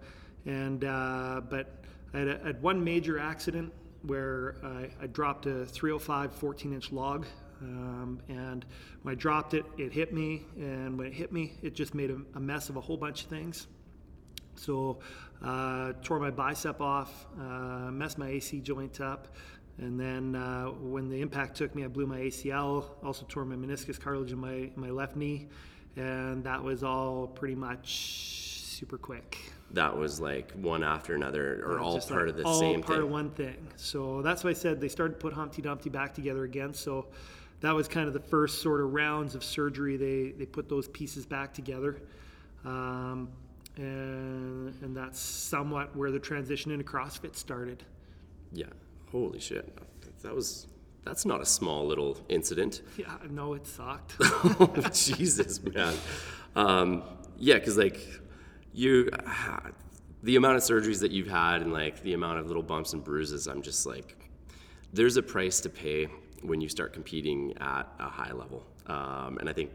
[0.47, 3.73] And uh, but I had, a, I had, one major accident
[4.03, 7.27] where I, I dropped a 305 14 inch log.
[7.61, 8.65] Um, and
[9.03, 10.43] when I dropped it, it hit me.
[10.57, 13.23] And when it hit me, it just made a, a mess of a whole bunch
[13.23, 13.69] of things.
[14.63, 14.99] So,
[15.45, 19.29] uh, tore my bicep off, uh, messed my AC joint up,
[19.79, 22.85] and then uh, when the impact took me, I blew my ACL.
[23.03, 25.49] Also tore my meniscus cartilage in my my left knee,
[25.97, 27.89] and that was all pretty much
[28.63, 29.37] super quick.
[29.73, 32.99] that was like one after another or all part like of the all same part
[32.99, 33.07] thing?
[33.07, 33.67] of one thing.
[33.77, 36.73] So that's why I said they started to put Humpty Dumpty back together again.
[36.75, 37.07] So
[37.61, 39.97] that was kind of the first sort of rounds of surgery.
[39.97, 41.97] They they put those pieces back together,
[42.65, 43.29] um,
[43.77, 47.85] and and that's somewhat where the transition into CrossFit started.
[48.53, 48.67] Yeah.
[49.11, 49.77] Holy shit.
[50.23, 50.67] That was
[51.05, 52.83] that's not a small little incident.
[52.97, 54.17] Yeah, no, it sucked.
[54.93, 55.95] Jesus, man.
[56.55, 57.03] Um,
[57.39, 58.01] yeah, because like
[58.73, 59.11] you,
[60.23, 63.03] the amount of surgeries that you've had and like the amount of little bumps and
[63.03, 64.17] bruises, I'm just like,
[64.93, 66.07] there's a price to pay
[66.43, 68.65] when you start competing at a high level.
[68.87, 69.71] Um, and I think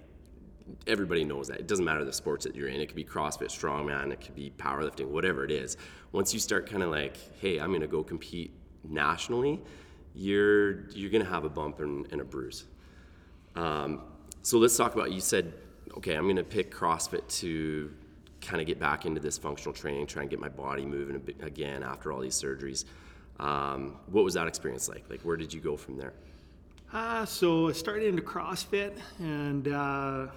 [0.86, 1.60] everybody knows that.
[1.60, 2.80] It doesn't matter the sports that you're in.
[2.80, 5.78] It could be CrossFit, strongman, it could be powerlifting, whatever it is.
[6.12, 8.54] Once you start kind of like, hey, I'm going to go compete
[8.84, 9.60] nationally,
[10.16, 12.66] you're you're going to have a bump and, and a bruise.
[13.56, 14.02] Um,
[14.42, 15.12] so let's talk about.
[15.12, 15.54] You said,
[15.98, 17.92] okay, I'm going to pick CrossFit to
[18.42, 21.84] kind of get back into this functional training, try and get my body moving again
[21.84, 22.86] after all these surgeries.
[23.40, 25.04] Um, what was that experience like?
[25.10, 26.14] Like, where did you go from there?
[26.94, 30.28] Uh, so I started into CrossFit, and uh,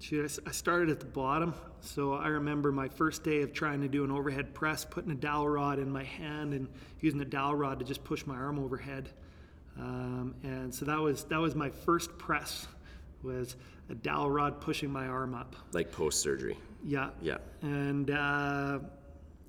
[0.00, 1.54] shoot, I started at the bottom.
[1.80, 5.14] So I remember my first day of trying to do an overhead press, putting a
[5.14, 6.68] dowel rod in my hand and
[7.00, 9.10] using the dowel rod to just push my arm overhead.
[9.78, 12.66] Um, and so that was that was my first press,
[13.22, 13.56] was
[13.88, 15.54] a dowel rod pushing my arm up.
[15.72, 16.58] Like post surgery?
[16.84, 17.10] Yeah.
[17.22, 17.38] Yeah.
[17.62, 18.80] And uh,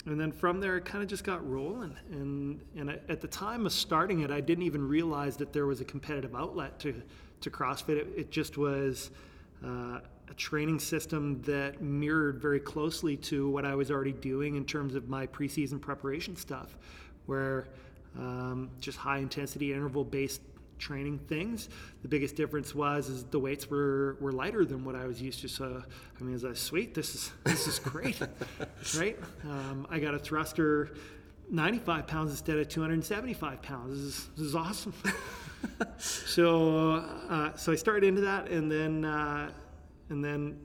[0.06, 1.96] and then from there, it kind of just got rolling.
[2.12, 5.66] And and I, at the time of starting it, I didn't even realize that there
[5.66, 7.02] was a competitive outlet to
[7.42, 7.98] to CrossFit.
[7.98, 9.12] It, it just was
[9.66, 10.00] uh,
[10.32, 14.96] a training system that mirrored very closely to what I was already doing in terms
[14.96, 16.78] of my preseason preparation stuff,
[17.26, 17.68] where
[18.18, 20.42] um, just high intensity interval based
[20.80, 21.70] training things.
[22.02, 25.42] The biggest difference was is the weights were, were lighter than what I was used
[25.42, 25.50] to.
[25.50, 28.20] So I mean, I was like, sweet, this is this is great,
[28.98, 29.20] right?
[29.44, 30.94] Um, I got a thruster,
[31.50, 33.98] 95 pounds instead of 275 pounds.
[33.98, 34.94] This is, this is awesome.
[35.98, 39.52] so uh, so I started into that, and then uh,
[40.12, 40.60] and then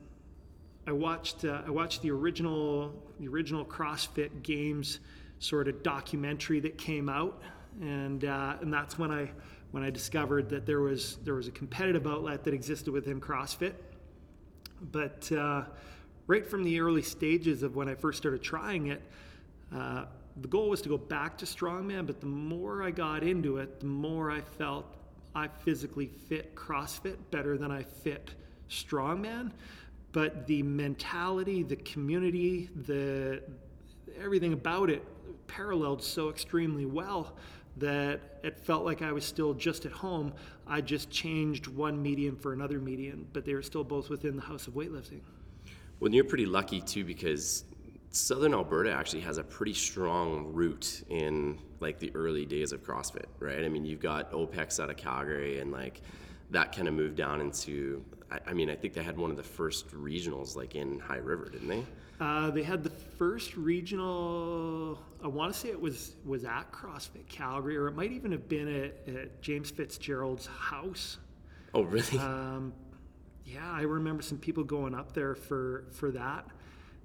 [0.87, 5.01] I watched uh, I watched the original the original CrossFit Games
[5.39, 7.43] sort of documentary that came out,
[7.81, 9.31] and uh, and that's when I
[9.71, 13.75] when I discovered that there was there was a competitive outlet that existed within CrossFit.
[14.93, 15.65] But uh,
[16.27, 19.03] right from the early stages of when I first started trying it,
[19.75, 20.07] uh,
[20.41, 22.07] the goal was to go back to strongman.
[22.07, 24.87] But the more I got into it, the more I felt
[25.35, 28.31] I physically fit CrossFit better than I fit
[28.69, 29.53] strongman.
[30.13, 33.43] But the mentality, the community, the
[34.19, 35.05] everything about it
[35.47, 37.35] paralleled so extremely well
[37.77, 40.33] that it felt like I was still just at home.
[40.67, 44.43] I just changed one medium for another medium, but they were still both within the
[44.43, 45.21] house of weightlifting.
[46.01, 47.65] Well, you're pretty lucky too because
[48.11, 53.27] Southern Alberta actually has a pretty strong root in like the early days of CrossFit,
[53.39, 53.65] right?
[53.65, 56.01] I mean, you've got OPEX out of Calgary and like
[56.51, 58.05] that kind of moved down into.
[58.31, 61.17] I, I mean, I think they had one of the first regionals like in High
[61.17, 61.85] River, didn't they?
[62.19, 64.99] Uh, they had the first regional.
[65.23, 68.49] I want to say it was was at CrossFit Calgary, or it might even have
[68.49, 71.19] been at, at James Fitzgerald's house.
[71.75, 72.19] Oh, really?
[72.19, 72.73] Um,
[73.45, 76.47] yeah, I remember some people going up there for for that,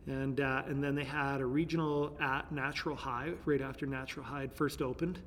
[0.08, 4.42] and uh, and then they had a regional at Natural High right after Natural High
[4.42, 5.20] had first opened,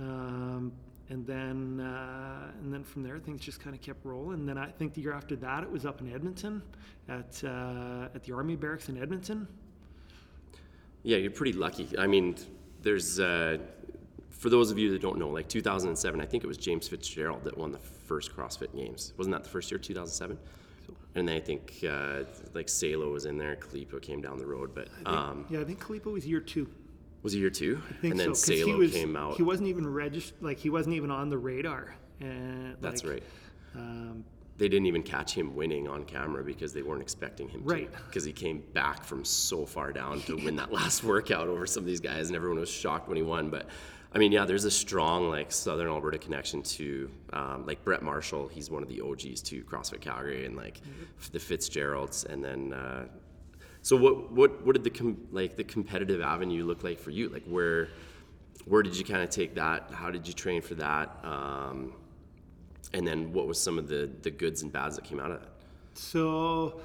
[0.00, 0.72] um,
[1.12, 4.40] and then uh, and then from there things just kind of kept rolling.
[4.40, 6.62] And then I think the year after that it was up in Edmonton
[7.08, 9.46] at uh, at the Army Barracks in Edmonton.
[11.02, 11.88] Yeah, you're pretty lucky.
[11.98, 12.36] I mean,
[12.80, 13.58] there's uh,
[14.30, 17.44] for those of you that don't know, like 2007, I think it was James Fitzgerald
[17.44, 19.12] that won the first CrossFit Games.
[19.18, 20.38] Wasn't that the first year, 2007?
[21.14, 22.22] And then I think uh,
[22.54, 25.78] like Salo was in there, Khalipa came down the road, but um, yeah, I think
[25.78, 26.68] Khalipa was year two.
[27.22, 27.80] Was it year two?
[27.88, 29.36] I think and then so, Salo was, came out.
[29.36, 31.94] He wasn't even registered, like he wasn't even on the radar.
[32.20, 33.22] And That's like, right.
[33.76, 34.24] Um,
[34.58, 37.92] They didn't even catch him winning on camera because they weren't expecting him Right.
[37.92, 37.98] to.
[38.06, 41.82] Because he came back from so far down to win that last workout over some
[41.82, 43.50] of these guys, and everyone was shocked when he won.
[43.50, 43.66] But
[44.14, 48.48] I mean, yeah, there's a strong like Southern Alberta connection to um, like Brett Marshall.
[48.48, 50.80] He's one of the OGs to CrossFit Calgary, and like
[51.30, 52.72] the Fitzgeralds, and then.
[52.72, 53.04] Uh,
[53.82, 57.28] so what what what did the com- like the competitive avenue look like for you?
[57.28, 57.88] Like where
[58.64, 59.90] where did you kind of take that?
[59.92, 61.18] How did you train for that?
[61.24, 61.92] Um,
[62.92, 65.40] and then what was some of the the goods and bads that came out of
[65.40, 65.50] that?
[65.94, 66.80] So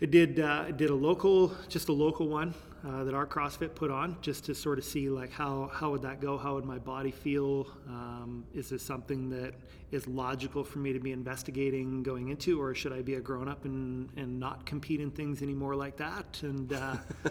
[0.00, 2.54] I did uh, I did a local, just a local one
[2.86, 6.02] uh, that our CrossFit put on, just to sort of see like how how would
[6.02, 6.36] that go?
[6.36, 7.66] How would my body feel?
[7.88, 9.54] Um, is this something that
[9.90, 13.48] is logical for me to be investigating going into, or should I be a grown
[13.48, 16.40] up and and not compete in things anymore like that?
[16.42, 16.96] And uh,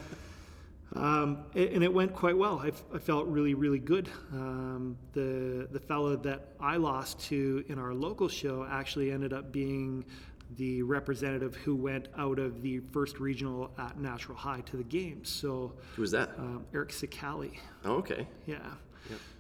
[0.94, 2.60] Um, and it went quite well.
[2.60, 4.10] I, f- I felt really, really good.
[4.34, 9.54] Um, the the fellow that I lost to in our local show actually ended up
[9.54, 10.04] being
[10.58, 15.30] the representative who went out of the first regional at Natural High to the games.
[15.30, 16.32] So Who was that?
[16.38, 17.58] um, Eric Sicali.
[17.86, 18.28] Oh, okay.
[18.46, 18.58] Yeah.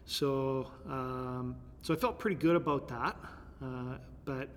[0.05, 3.15] So, um, so I felt pretty good about that.
[3.63, 4.49] Uh, but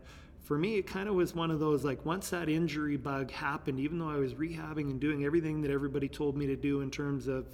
[0.43, 3.79] for me, it kind of was one of those like once that injury bug happened,
[3.79, 6.91] even though I was rehabbing and doing everything that everybody told me to do in
[6.91, 7.47] terms of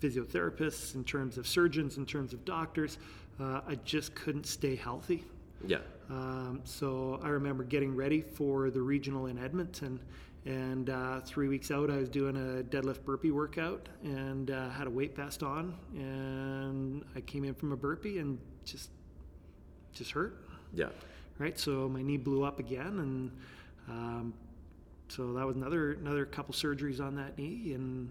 [0.00, 2.98] physiotherapists, in terms of surgeons, in terms of doctors,
[3.40, 5.24] uh, I just couldn't stay healthy.
[5.66, 5.78] Yeah.
[6.12, 9.98] Um, so I remember getting ready for the regional in Edmonton,
[10.44, 14.86] and uh, three weeks out, I was doing a deadlift burpee workout and uh, had
[14.86, 18.90] a weight vest on, and I came in from a burpee and just
[19.94, 20.44] just hurt.
[20.74, 20.88] Yeah.
[21.38, 23.30] Right, so my knee blew up again, and
[23.88, 24.34] um,
[25.14, 28.08] so that was another another couple surgeries on that knee, and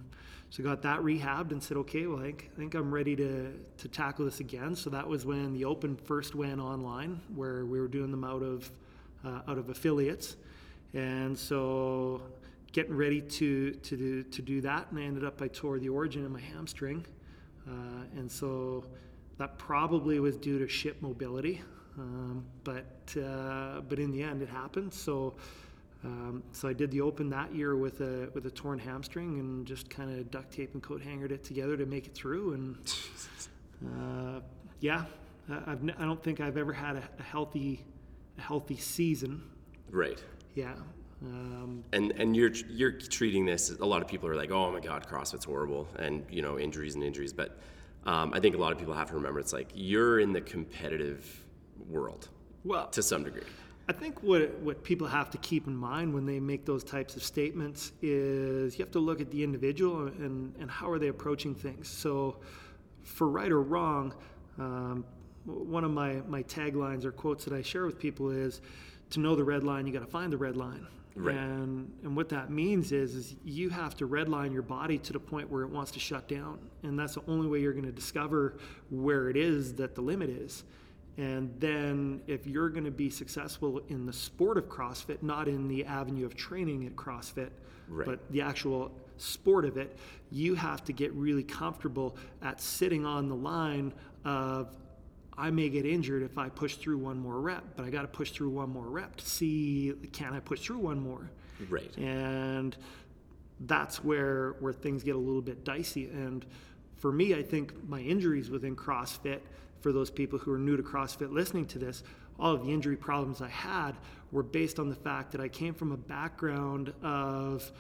[0.51, 3.53] so got that rehabbed and said, okay, well, I think, I think I'm ready to
[3.77, 4.75] to tackle this again.
[4.75, 8.43] So that was when the Open first went online, where we were doing them out
[8.43, 8.71] of
[9.25, 10.35] uh, out of affiliates,
[10.93, 12.21] and so
[12.71, 15.89] getting ready to to do, to do that, and I ended up I tore the
[15.89, 17.05] origin in my hamstring,
[17.67, 18.83] uh, and so
[19.37, 21.61] that probably was due to ship mobility.
[21.97, 24.93] Um, but uh, but in the end, it happened.
[24.93, 25.35] So
[26.03, 29.65] um, so I did the open that year with a with a torn hamstring and
[29.65, 32.53] just kind of duct tape and coat hangered it together to make it through.
[32.53, 32.75] And
[33.85, 34.39] uh,
[34.79, 35.05] yeah,
[35.49, 37.83] I- I've n- I don't think I've ever had a, a healthy
[38.37, 39.43] a healthy season.
[39.89, 40.23] Right.
[40.55, 40.73] Yeah.
[41.23, 43.69] Um, And and you're you're treating this.
[43.79, 46.95] A lot of people are like, oh my god, CrossFit's horrible, and you know injuries
[46.95, 47.31] and injuries.
[47.33, 47.59] But
[48.05, 50.41] um, I think a lot of people have to remember it's like you're in the
[50.41, 51.43] competitive
[51.87, 52.29] world
[52.63, 53.43] well, to some degree.
[53.91, 57.17] I think what what people have to keep in mind when they make those types
[57.17, 61.09] of statements is you have to look at the individual and, and how are they
[61.09, 61.89] approaching things.
[61.89, 62.37] So,
[63.03, 64.13] for right or wrong,
[64.57, 65.03] um,
[65.43, 68.61] one of my, my taglines or quotes that I share with people is
[69.09, 70.87] to know the red line, you got to find the red line.
[71.13, 71.35] Right.
[71.35, 75.19] And and what that means is is you have to redline your body to the
[75.19, 77.91] point where it wants to shut down, and that's the only way you're going to
[77.91, 78.55] discover
[78.89, 80.63] where it is that the limit is.
[81.17, 85.67] And then, if you're going to be successful in the sport of CrossFit, not in
[85.67, 87.49] the avenue of training at CrossFit,
[87.89, 88.05] Right.
[88.07, 89.97] but the actual sport of it,
[90.31, 93.93] you have to get really comfortable at sitting on the line
[94.23, 94.69] of,
[95.37, 98.07] I may get injured if I push through one more rep, but I got to
[98.07, 101.29] push through one more rep to see can I push through one more.
[101.69, 101.95] Right.
[101.97, 102.75] And
[103.61, 106.05] that's where where things get a little bit dicey.
[106.09, 106.45] And
[106.97, 109.39] for me, I think my injuries within CrossFit,
[109.81, 112.03] for those people who are new to CrossFit listening to this,
[112.39, 113.93] all of the injury problems I had
[114.31, 117.71] were based on the fact that I came from a background of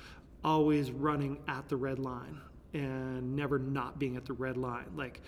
[0.43, 2.39] always running at the red line
[2.73, 4.85] and never not being at the red line.
[4.95, 5.21] Like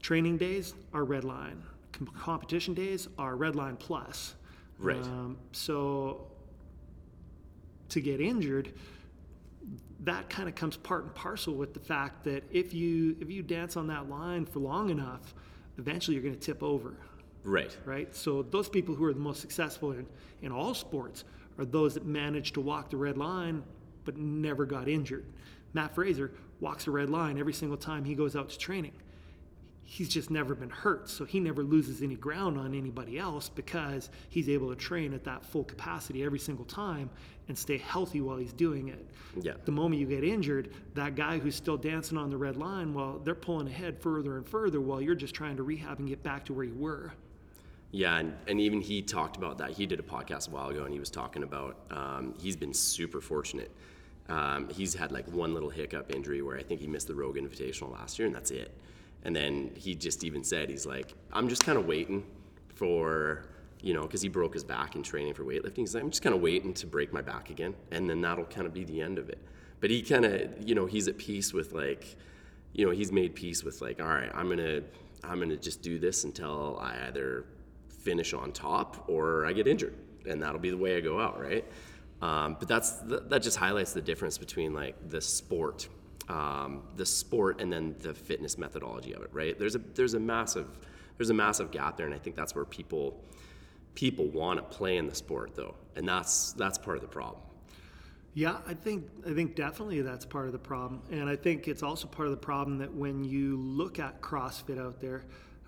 [0.00, 4.34] training days are red line, Com- competition days are red line plus.
[4.78, 4.96] Right.
[4.96, 6.26] Um, so
[7.90, 8.72] to get injured,
[10.00, 13.42] that kind of comes part and parcel with the fact that if you if you
[13.42, 15.34] dance on that line for long enough,
[15.78, 16.94] eventually you're going to tip over,
[17.44, 17.76] Right.
[17.84, 18.14] right?
[18.14, 20.06] So those people who are the most successful in,
[20.42, 21.24] in all sports
[21.58, 23.62] are those that manage to walk the red line
[24.04, 25.24] but never got injured.
[25.74, 28.92] Mat Fraser walks the red line every single time he goes out to training.
[29.84, 34.10] He's just never been hurt, so he never loses any ground on anybody else because
[34.30, 37.10] he's able to train at that full capacity every single time
[37.48, 39.06] and stay healthy while he's doing it.
[39.40, 39.54] Yeah.
[39.64, 43.20] The moment you get injured, that guy who's still dancing on the red line, well,
[43.22, 46.44] they're pulling ahead further and further while you're just trying to rehab and get back
[46.46, 47.12] to where you were.
[47.90, 49.72] Yeah, and, and even he talked about that.
[49.72, 52.72] He did a podcast a while ago, and he was talking about um, he's been
[52.72, 53.70] super fortunate.
[54.28, 57.36] Um, he's had like one little hiccup injury where I think he missed the Rogue
[57.36, 58.74] Invitational last year, and that's it.
[59.24, 62.24] And then he just even said he's like, I'm just kind of waiting
[62.74, 63.44] for
[63.82, 65.78] you know, because he broke his back in training for weightlifting.
[65.78, 68.44] He's like, I'm just kind of waiting to break my back again, and then that'll
[68.44, 69.38] kind of be the end of it.
[69.80, 72.16] But he kind of, you know, he's at peace with like,
[72.72, 74.82] you know, he's made peace with like, all right, I'm gonna,
[75.24, 77.44] I'm gonna just do this until I either
[77.88, 79.94] finish on top or I get injured,
[80.26, 81.64] and that'll be the way I go out, right?
[82.20, 85.88] Um, but that's that just highlights the difference between like the sport,
[86.32, 89.58] um, the sport, and then the fitness methodology of it, right?
[89.58, 90.66] There's a there's a massive
[91.18, 93.22] there's a massive gap there, and I think that's where people
[93.94, 97.42] people want to play in the sport though, and that's that's part of the problem.
[98.34, 101.82] Yeah, I think I think definitely that's part of the problem, and I think it's
[101.82, 105.24] also part of the problem that when you look at CrossFit out there,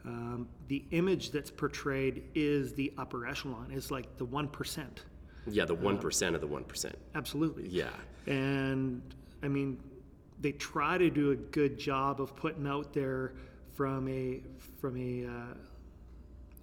[0.07, 3.71] um, the image that's portrayed is the upper echelon.
[3.71, 5.03] It's like the one percent.
[5.47, 6.97] Yeah, the one percent of the one percent.
[7.15, 7.69] Absolutely.
[7.69, 7.91] Yeah,
[8.27, 9.03] And
[9.43, 9.79] I mean,
[10.45, 13.33] they try to do a good job of putting out there
[13.73, 14.43] from a
[14.79, 15.55] from a uh,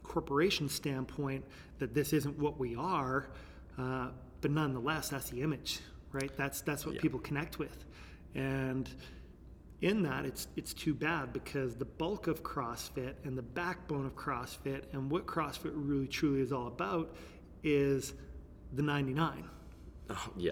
[0.03, 1.43] corporation standpoint
[1.79, 3.31] that this isn't what we are,
[3.79, 4.09] uh,
[4.39, 5.79] but nonetheless, that's the image,
[6.11, 6.31] right?
[6.37, 7.01] That's that's what Yeah.
[7.01, 7.85] people connect with,
[8.35, 8.87] and
[9.81, 14.15] in that, it's it's too bad because the bulk of CrossFit and the backbone of
[14.15, 17.15] CrossFit and what CrossFit really truly is all about
[17.63, 18.13] is
[18.73, 19.43] the 99.
[20.11, 20.51] Oh, yeah,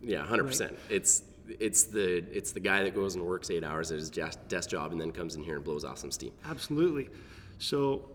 [0.00, 0.78] yeah, hundred percent.
[0.88, 1.24] It's
[1.60, 4.92] it's the it's the guy that goes and works eight hours at his desk, job
[4.92, 6.32] and then comes in here and blows off some steam.
[6.44, 7.08] Absolutely.
[7.58, 8.08] So,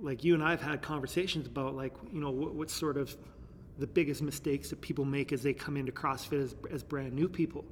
[0.00, 3.16] like you and I have had conversations about like you know what, what's sort of
[3.78, 7.28] the biggest mistakes that people make as they come into CrossFit as, as brand new
[7.28, 7.64] people.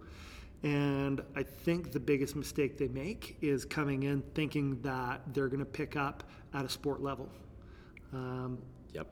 [0.63, 5.61] And I think the biggest mistake they make is coming in thinking that they're going
[5.61, 7.29] to pick up at a sport level.
[8.13, 8.59] Um,
[8.97, 9.07] Yep.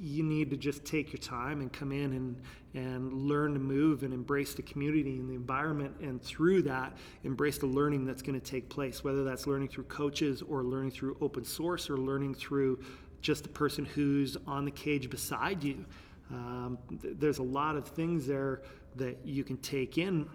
[0.00, 2.40] you need to just take your time and come in and,
[2.72, 7.58] and learn to move and embrace the community and the environment and through that embrace
[7.58, 11.18] the learning that's going to take place whether that's learning through coaches or learning through
[11.20, 12.82] open source or learning through
[13.20, 15.84] just the person who's on the cage beside you
[16.30, 18.62] um, th- there's a lot of things there
[18.94, 20.26] that you can take in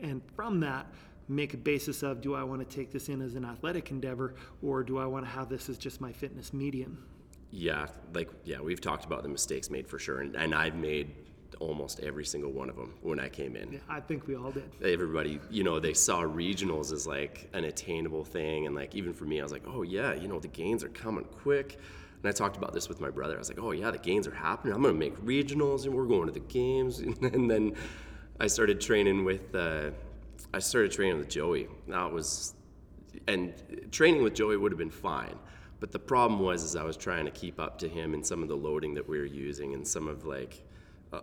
[0.00, 0.86] and from that
[1.28, 4.36] make a basis of do i want to take this in as an athletic endeavor
[4.62, 7.04] or do i want to have this as just my fitness medium
[7.56, 11.14] Yeah, like yeah, we've talked about the mistakes made for sure, and, and I've made
[11.60, 13.74] almost every single one of them when I came in.
[13.74, 17.62] Yeah, i think we all did Everybody, you know, they saw regionals as like an
[17.62, 20.48] attainable thing, and like even for me, I was like, oh yeah, you know, the
[20.48, 21.78] gains are coming quick.
[22.22, 23.36] And I talked about this with my brother.
[23.36, 24.74] I was like, oh yeah, the gains are happening.
[24.74, 27.00] I'm gonna make regionals, and we're going to the games.
[27.22, 27.74] And then
[28.40, 29.90] I started training with, uh,
[30.52, 31.68] I started training with Joey.
[31.86, 32.54] That was,
[33.28, 33.54] and
[33.92, 35.38] training with Joey would have been fine.
[35.80, 38.42] But the problem was, is I was trying to keep up to him and some
[38.42, 40.62] of the loading that we were using, and some of like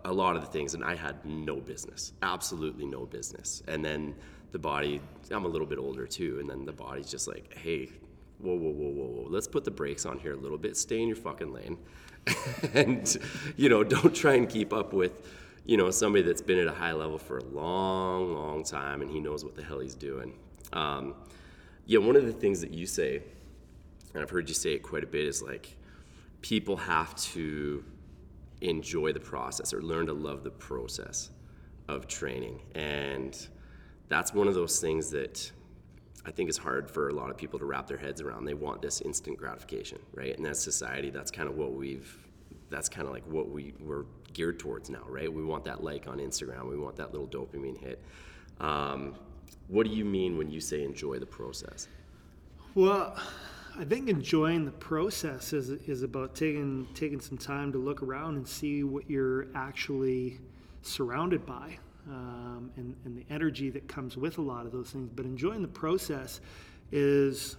[0.04, 3.62] a, lot of the things, and I had no business, absolutely no business.
[3.68, 4.14] And then
[4.52, 5.00] the body,
[5.30, 7.90] I'm a little bit older too, and then the body's just like, hey,
[8.38, 11.00] whoa, whoa, whoa, whoa, whoa, let's put the brakes on here a little bit, stay
[11.00, 11.78] in your fucking lane,
[12.74, 13.16] and
[13.56, 15.38] you know, don't try and keep up with.
[15.64, 19.08] You know, somebody that's been at a high level for a long, long time and
[19.08, 20.36] he knows what the hell he's doing.
[20.72, 21.14] Um,
[21.86, 23.22] yeah, one of the things that you say,
[24.14, 25.76] and I've heard you say it quite a bit, is like
[26.40, 27.84] people have to
[28.60, 31.30] enjoy the process or learn to love the process
[31.88, 32.60] of training.
[32.74, 33.36] And
[34.08, 35.50] that's one of those things that
[36.24, 38.44] I think is hard for a lot of people to wrap their heads around.
[38.44, 40.36] They want this instant gratification, right?
[40.36, 42.16] And as society, that's kind of what we've,
[42.70, 45.32] that's kind of like what we, we're geared towards now, right?
[45.32, 48.02] We want that like on Instagram, we want that little dopamine hit.
[48.60, 49.16] Um,
[49.68, 51.88] what do you mean when you say enjoy the process?
[52.74, 53.18] Well,
[53.78, 58.36] I think enjoying the process is, is about taking taking some time to look around
[58.36, 60.40] and see what you're actually
[60.82, 65.10] surrounded by, um, and, and the energy that comes with a lot of those things.
[65.14, 66.40] But enjoying the process
[66.90, 67.56] is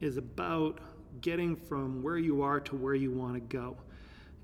[0.00, 0.80] is about
[1.22, 3.78] getting from where you are to where you want to go,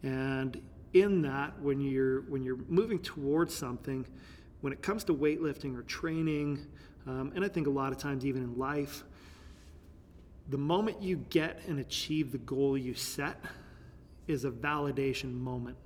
[0.02, 0.58] and
[0.94, 4.06] in that, when you're when you're moving towards something,
[4.62, 6.66] when it comes to weightlifting or training,
[7.06, 9.04] um, and I think a lot of times even in life
[10.50, 13.40] the moment you get and achieve the goal you set
[14.26, 15.76] is a validation moment.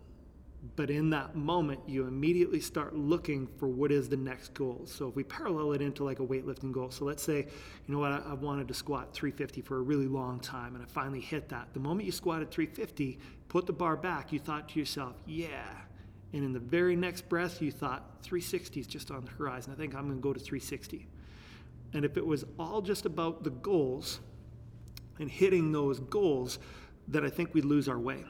[0.76, 4.82] But in that moment, you immediately start looking for what is the next goal.
[4.86, 7.98] So if we parallel it into like a weightlifting goal, so let's say, you know
[7.98, 11.20] what, I, I wanted to squat 350 for a really long time and I finally
[11.20, 11.68] hit that.
[11.74, 15.68] The moment you squatted 350, put the bar back, you thought to yourself, yeah.
[16.32, 19.74] And in the very next breath, you thought 360 is just on the horizon.
[19.74, 21.06] I think I'm going to go to 360.
[21.92, 24.20] And if it was all just about the goals,
[25.18, 26.58] and hitting those goals
[27.08, 28.24] that I think we lose our way.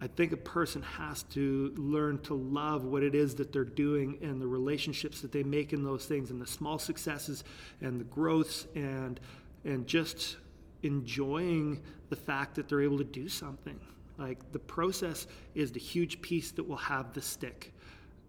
[0.00, 4.18] I think a person has to learn to love what it is that they're doing
[4.20, 7.44] and the relationships that they make in those things and the small successes
[7.80, 9.20] and the growths and
[9.64, 10.36] and just
[10.82, 13.80] enjoying the fact that they're able to do something.
[14.18, 17.72] Like the process is the huge piece that will have the stick.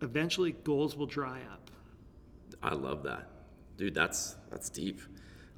[0.01, 1.69] Eventually goals will dry up.
[2.63, 3.29] I love that,
[3.77, 3.93] dude.
[3.93, 5.01] That's that's deep.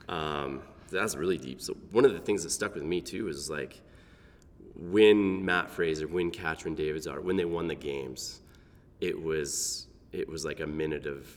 [0.07, 0.63] Um,
[0.98, 1.62] that's really deep.
[1.62, 3.82] So one of the things that stuck with me too is like
[4.76, 8.42] when Mat Fraser, when Katrin Davidsdottir, when they won the games,
[9.00, 11.28] it was it was like a minute of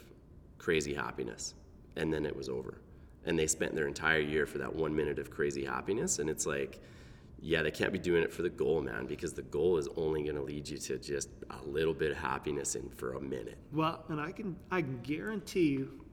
[0.58, 1.54] crazy happiness,
[1.96, 2.80] and then it was over.
[3.24, 6.46] And they spent their entire year for that one minute of crazy happiness, and it's
[6.46, 6.80] like.
[7.44, 10.22] Yeah, they can't be doing it for the goal, man, because the goal is only
[10.22, 13.58] going to lead you to just a little bit of happiness in for a minute.
[13.72, 16.04] Well, and I can I guarantee you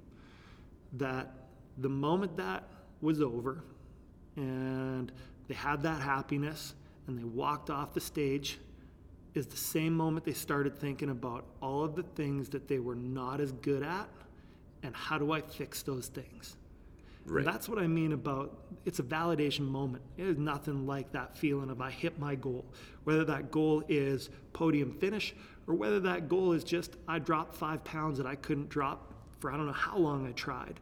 [0.94, 1.32] that
[1.78, 2.64] the moment that
[3.02, 3.64] was over
[4.36, 5.12] and
[5.48, 6.76] they had that happiness
[7.08, 8.60] and they walked off the stage
[9.34, 12.96] is the same moment they started thinking about all of the things that they were
[12.96, 14.10] not as good at
[14.84, 16.56] and how do I fix those things?
[17.26, 17.46] Right.
[17.46, 20.04] That's what I mean about it's a validation moment.
[20.18, 22.66] There's nothing like that feeling of I hit my goal.
[23.04, 25.36] Whether that goal is podium finish
[25.68, 29.52] or whether that goal is just I dropped five pounds that I couldn't drop for
[29.52, 30.80] I don't know how long I tried.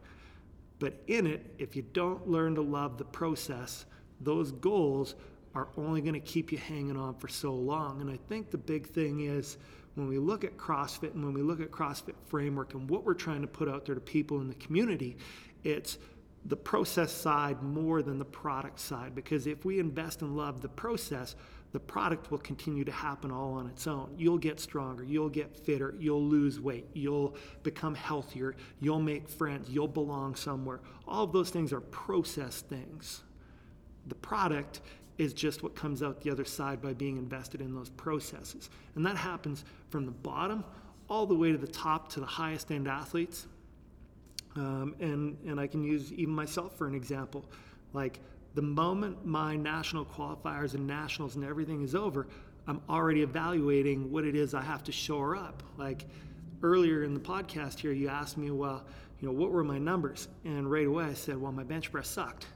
[0.78, 3.86] But in it, if you don't learn to love the process,
[4.20, 5.14] those goals
[5.54, 8.00] are only going to keep you hanging on for so long.
[8.00, 9.56] And I think the big thing is
[9.94, 13.14] when we look at CrossFit and when we look at CrossFit framework and what we're
[13.14, 15.16] trying to put out there to people in the community,
[15.64, 15.98] it's
[16.44, 19.14] the process side more than the product side.
[19.14, 21.34] Because if we invest and love the process,
[21.72, 24.14] the product will continue to happen all on its own.
[24.16, 29.68] You'll get stronger, you'll get fitter, you'll lose weight, you'll become healthier, you'll make friends,
[29.68, 30.80] you'll belong somewhere.
[31.06, 33.22] All of those things are process things.
[34.06, 34.80] The product
[35.18, 38.70] is just what comes out the other side by being invested in those processes.
[38.94, 40.64] And that happens from the bottom
[41.08, 43.46] all the way to the top to the highest end athletes.
[44.56, 47.44] Um, and, and I can use even myself for an example.
[47.92, 48.20] Like
[48.54, 52.26] the moment my national qualifiers and nationals and everything is over,
[52.66, 55.62] I'm already evaluating what it is I have to shore up.
[55.76, 56.04] Like
[56.62, 58.84] earlier in the podcast here, you asked me, well,
[59.20, 60.28] you know, what were my numbers?
[60.44, 62.46] And right away I said, well, my bench press sucked.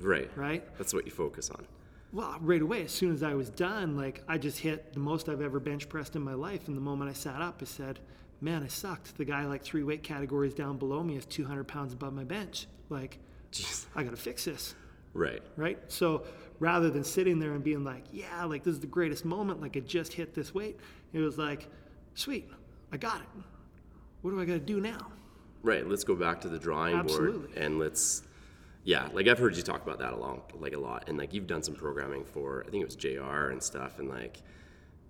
[0.00, 0.30] Right.
[0.36, 0.64] Right?
[0.78, 1.66] That's what you focus on.
[2.12, 5.28] Well, right away, as soon as I was done, like I just hit the most
[5.28, 6.68] I've ever bench pressed in my life.
[6.68, 7.98] And the moment I sat up, I said,
[8.40, 9.16] man, I sucked.
[9.18, 12.66] The guy like three weight categories down below me is 200 pounds above my bench.
[12.88, 13.18] Like,
[13.52, 13.86] Jeez.
[13.94, 14.74] I got to fix this.
[15.16, 15.42] Right.
[15.56, 15.78] Right.
[15.88, 16.24] So
[16.60, 19.76] rather than sitting there and being like, yeah, like this is the greatest moment, like
[19.76, 20.78] I just hit this weight,
[21.12, 21.68] it was like,
[22.14, 22.50] sweet,
[22.92, 23.42] I got it.
[24.22, 25.10] What do I got to do now?
[25.62, 25.86] Right.
[25.86, 28.22] Let's go back to the drawing board and let's,
[28.84, 31.08] yeah, like I've heard you talk about that a lot, like a lot.
[31.08, 33.98] And like you've done some programming for, I think it was JR and stuff.
[33.98, 34.42] And like,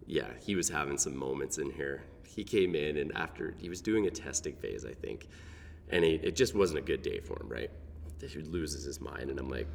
[0.07, 2.05] yeah, he was having some moments in here.
[2.27, 5.29] He came in and after he was doing a testing phase, I think,
[5.91, 7.71] and he, it just wasn't a good day for him, right?
[8.21, 9.31] He loses his mind.
[9.31, 9.69] And I'm like,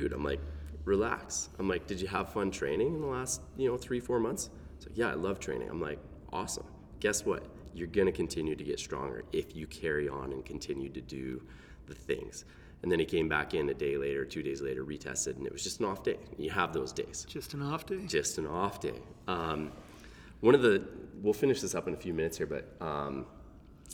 [0.00, 0.40] dude, I'm like,
[0.84, 1.50] relax.
[1.60, 4.50] I'm like, did you have fun training in the last, you know, three, four months?
[4.84, 5.70] Like, yeah, I love training.
[5.70, 6.00] I'm like,
[6.32, 6.66] awesome.
[6.98, 7.46] Guess what?
[7.74, 11.40] You're going to continue to get stronger if you carry on and continue to do
[11.86, 12.44] the things.
[12.82, 15.52] And then he came back in a day later, two days later, retested, and it
[15.52, 16.18] was just an off day.
[16.38, 18.04] You have those days Just an off day?
[18.06, 19.00] just an off day.
[19.28, 19.70] Um,
[20.40, 20.82] one of the,
[21.22, 23.26] we'll finish this up in a few minutes here, but um,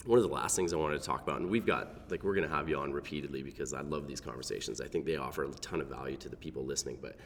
[0.04, 2.34] one of the last things I wanted to talk about, and we've got, like, we're
[2.34, 4.80] going to have you on repeatedly because I love these conversations.
[4.80, 6.98] I think they offer a ton of value to the people listening.
[7.00, 7.16] But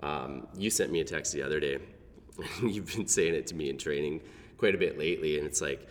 [0.00, 1.78] um, you sent me a text the other day,
[2.60, 4.22] and you've been saying it to me in training
[4.56, 5.86] quite a bit lately, and it's like,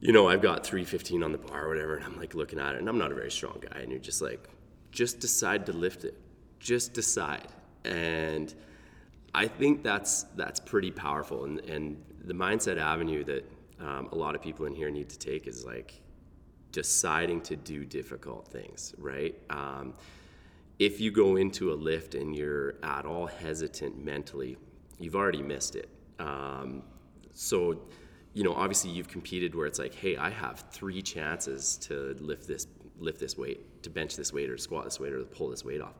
[0.00, 2.74] you know, I've got 315 on the bar or whatever, and I'm like looking at
[2.74, 4.48] it, and I'm not a very strong guy, and you're just like,
[4.92, 6.18] just decide to lift it.
[6.58, 7.48] Just decide.
[7.84, 8.54] And
[9.34, 13.50] I think that's that's pretty powerful, and and the mindset avenue that
[13.80, 16.00] um, a lot of people in here need to take is like
[16.72, 19.34] deciding to do difficult things, right?
[19.50, 19.94] Um,
[20.78, 24.56] if you go into a lift and you're at all hesitant mentally,
[24.98, 25.88] you've already missed it.
[26.18, 26.82] Um,
[27.32, 27.80] so,
[28.34, 32.46] you know, obviously you've competed where it's like, hey, I have three chances to lift
[32.46, 32.66] this
[32.98, 35.80] lift this weight, to bench this weight, or squat this weight, or pull this weight
[35.80, 35.94] off.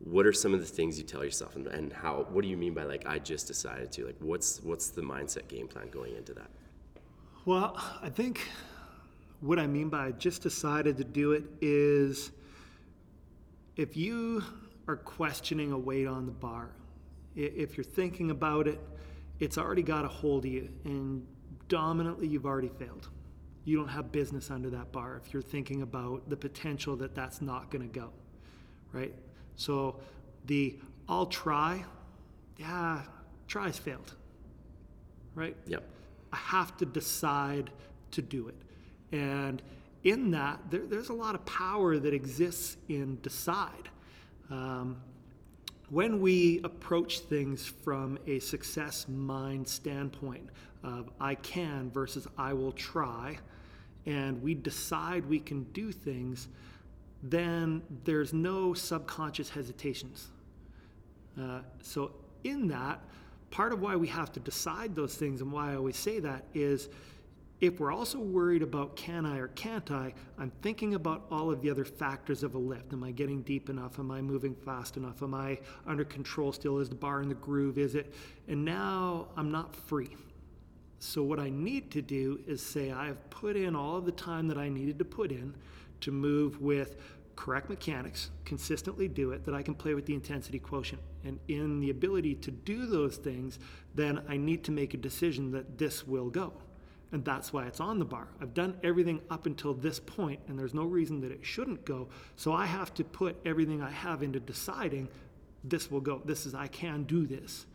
[0.00, 2.26] What are some of the things you tell yourself, and, and how?
[2.30, 4.06] What do you mean by like I just decided to?
[4.06, 6.50] Like, what's what's the mindset game plan going into that?
[7.46, 8.40] Well, I think
[9.40, 12.30] what I mean by just decided to do it is
[13.76, 14.42] if you
[14.88, 16.70] are questioning a weight on the bar,
[17.36, 18.80] if you're thinking about it,
[19.40, 21.26] it's already got a hold of you, and
[21.68, 23.10] dominantly you've already failed.
[23.66, 27.42] You don't have business under that bar if you're thinking about the potential that that's
[27.42, 28.08] not going to go,
[28.92, 29.14] right?
[29.56, 30.00] So
[30.46, 30.78] the
[31.10, 31.84] I'll try,
[32.56, 33.02] yeah,
[33.48, 34.14] tries failed,
[35.34, 35.56] right?
[35.66, 35.84] Yep.
[36.34, 37.70] I have to decide
[38.10, 38.56] to do it.
[39.12, 39.62] And
[40.02, 43.88] in that, there, there's a lot of power that exists in decide.
[44.50, 44.96] Um,
[45.90, 50.48] when we approach things from a success mind standpoint
[50.82, 53.38] of I can versus I will try,
[54.04, 56.48] and we decide we can do things,
[57.22, 60.30] then there's no subconscious hesitations.
[61.40, 62.10] Uh, so,
[62.42, 63.00] in that,
[63.54, 66.44] part of why we have to decide those things and why I always say that
[66.54, 66.88] is
[67.60, 71.62] if we're also worried about can I or can't I, I'm thinking about all of
[71.62, 72.92] the other factors of a lift.
[72.92, 74.00] Am I getting deep enough?
[74.00, 75.22] Am I moving fast enough?
[75.22, 76.80] Am I under control still?
[76.80, 77.78] Is the bar in the groove?
[77.78, 78.12] Is it?
[78.48, 80.16] And now I'm not free.
[80.98, 84.48] So, what I need to do is say I've put in all of the time
[84.48, 85.54] that I needed to put in
[86.00, 86.96] to move with
[87.36, 91.02] correct mechanics, consistently do it, that I can play with the intensity quotient.
[91.24, 93.58] And in the ability to do those things,
[93.94, 96.52] then I need to make a decision that this will go.
[97.14, 98.26] and that's why it's on the bar.
[98.40, 102.08] I've done everything up until this point, and there's no reason that it shouldn't go.
[102.34, 105.08] So I have to put everything I have into deciding
[105.62, 106.20] this will go.
[106.24, 107.66] This is I can do this.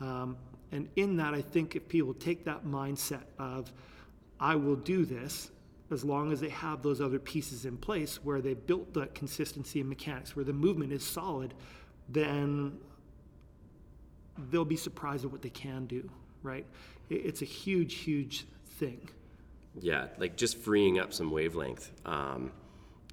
[0.00, 0.36] Um,
[0.70, 3.72] and in that, I think if people take that mindset of
[4.38, 5.50] I will do this,
[5.94, 9.80] as long as they have those other pieces in place where they built the consistency
[9.80, 11.54] and mechanics, where the movement is solid,
[12.08, 12.76] then
[14.50, 16.10] they'll be surprised at what they can do,
[16.42, 16.66] right?
[17.08, 18.46] It's a huge, huge
[18.78, 19.08] thing.
[19.80, 22.52] Yeah, like just freeing up some wavelength um,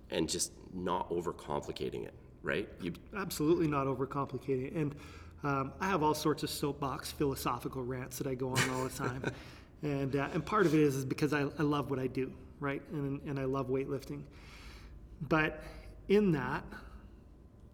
[0.10, 2.14] and just not overcomplicating it,
[2.44, 2.68] right?
[2.82, 4.74] You absolutely not overcomplicating it.
[4.74, 4.96] And
[5.44, 8.90] um, I have all sorts of soapbox philosophical rants that I go on all the
[8.90, 9.24] time,
[9.82, 12.32] and uh, and part of it is, is because I, I love what I do,
[12.62, 12.82] right?
[12.94, 14.22] And and I love weightlifting,
[15.28, 15.62] but
[16.08, 16.64] in that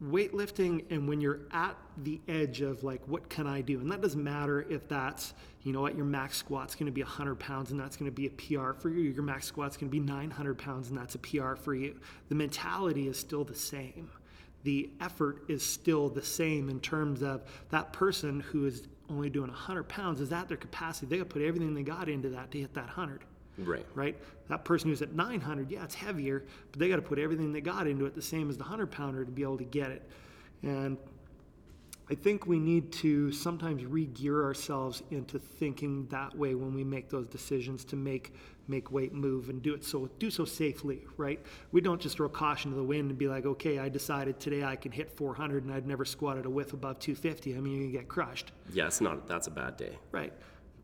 [0.04, 3.80] weightlifting and when you're at the edge of like what can i do?
[3.80, 5.34] And that doesn't matter if that's
[5.64, 8.16] you know what your max squat's going to be 100 pounds and that's going to
[8.16, 9.10] be a pr for you.
[9.10, 12.00] Your max squat's going to be 900 pounds and that's a pr for you.
[12.30, 14.10] The mentality is still the same.
[14.64, 19.50] The effort is still the same in terms of that person who is only doing
[19.50, 21.08] 100 pounds is at their capacity?
[21.08, 23.24] They got to put everything they got into that to hit that 100
[23.58, 23.86] Right.
[23.96, 24.18] Right?
[24.50, 27.62] That person who's at 900, yeah, it's heavier, but they got to put everything they
[27.62, 30.10] got into it, the same as the 100 pounder, to be able to get it.
[30.64, 30.98] And
[32.10, 37.10] I think we need to sometimes re-gear ourselves into thinking that way when we make
[37.10, 38.34] those decisions to make
[38.70, 41.40] make weight move and do it so do so safely, right?
[41.72, 44.64] We don't just throw caution to the wind and be like, okay, I decided today
[44.64, 47.56] I can hit 400 and I'd never squatted a whiff above 250.
[47.56, 48.52] I mean, you can get crushed.
[48.74, 49.28] Yeah, it's not.
[49.28, 49.98] That's a bad day.
[50.12, 50.34] Right,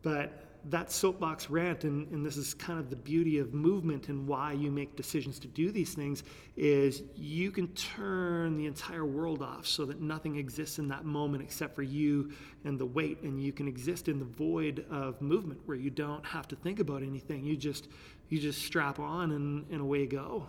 [0.02, 0.32] but
[0.70, 4.52] that soapbox rant, and, and this is kind of the beauty of movement and why
[4.52, 6.22] you make decisions to do these things,
[6.56, 11.42] is you can turn the entire world off so that nothing exists in that moment
[11.42, 12.32] except for you
[12.64, 16.24] and the weight, and you can exist in the void of movement where you don't
[16.24, 17.44] have to think about anything.
[17.44, 17.88] You just
[18.28, 20.46] you just strap on and, and away go.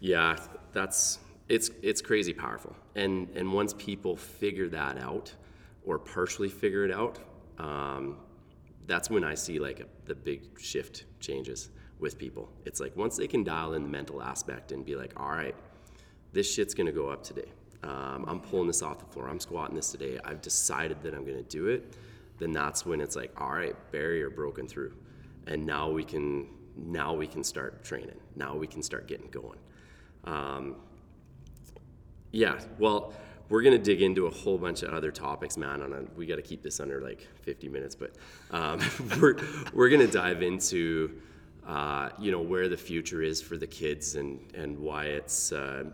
[0.00, 0.36] Yeah,
[0.72, 1.18] that's
[1.48, 5.32] it's it's crazy powerful, and and once people figure that out,
[5.84, 7.18] or partially figure it out.
[7.58, 8.16] Um,
[8.86, 12.50] that's when I see like a, the big shift changes with people.
[12.64, 15.54] It's like once they can dial in the mental aspect and be like, all right,
[16.32, 17.50] this shit's gonna go up today.
[17.82, 19.28] Um, I'm pulling this off the floor.
[19.28, 20.18] I'm squatting this today.
[20.24, 21.96] I've decided that I'm gonna do it.
[22.38, 24.94] Then that's when it's like, all right, barrier broken through,
[25.46, 28.18] and now we can now we can start training.
[28.34, 29.58] Now we can start getting going.
[30.24, 30.76] Um,
[32.32, 33.12] yeah, well,
[33.48, 35.82] we're gonna dig into a whole bunch of other topics, man.
[35.82, 38.12] On a, we got to keep this under like 50 minutes, but
[38.50, 38.80] um,
[39.20, 39.36] we're
[39.72, 41.20] we're gonna dive into
[41.66, 45.84] uh, you know where the future is for the kids and and why it's uh,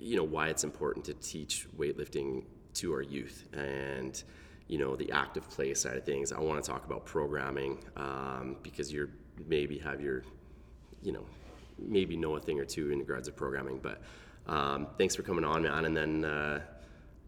[0.00, 4.24] you know why it's important to teach weightlifting to our youth and
[4.68, 6.32] you know the active play side of things.
[6.32, 9.10] I want to talk about programming um, because you're
[9.46, 10.22] maybe have your
[11.02, 11.24] you know
[11.78, 14.00] maybe know a thing or two in regards to programming, but
[14.46, 15.84] um, thanks for coming on, man.
[15.84, 16.60] And then, uh,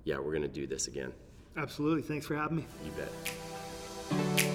[0.04, 1.12] yeah, we're going to do this again.
[1.56, 2.02] Absolutely.
[2.02, 2.66] Thanks for having me.
[2.84, 4.45] You bet.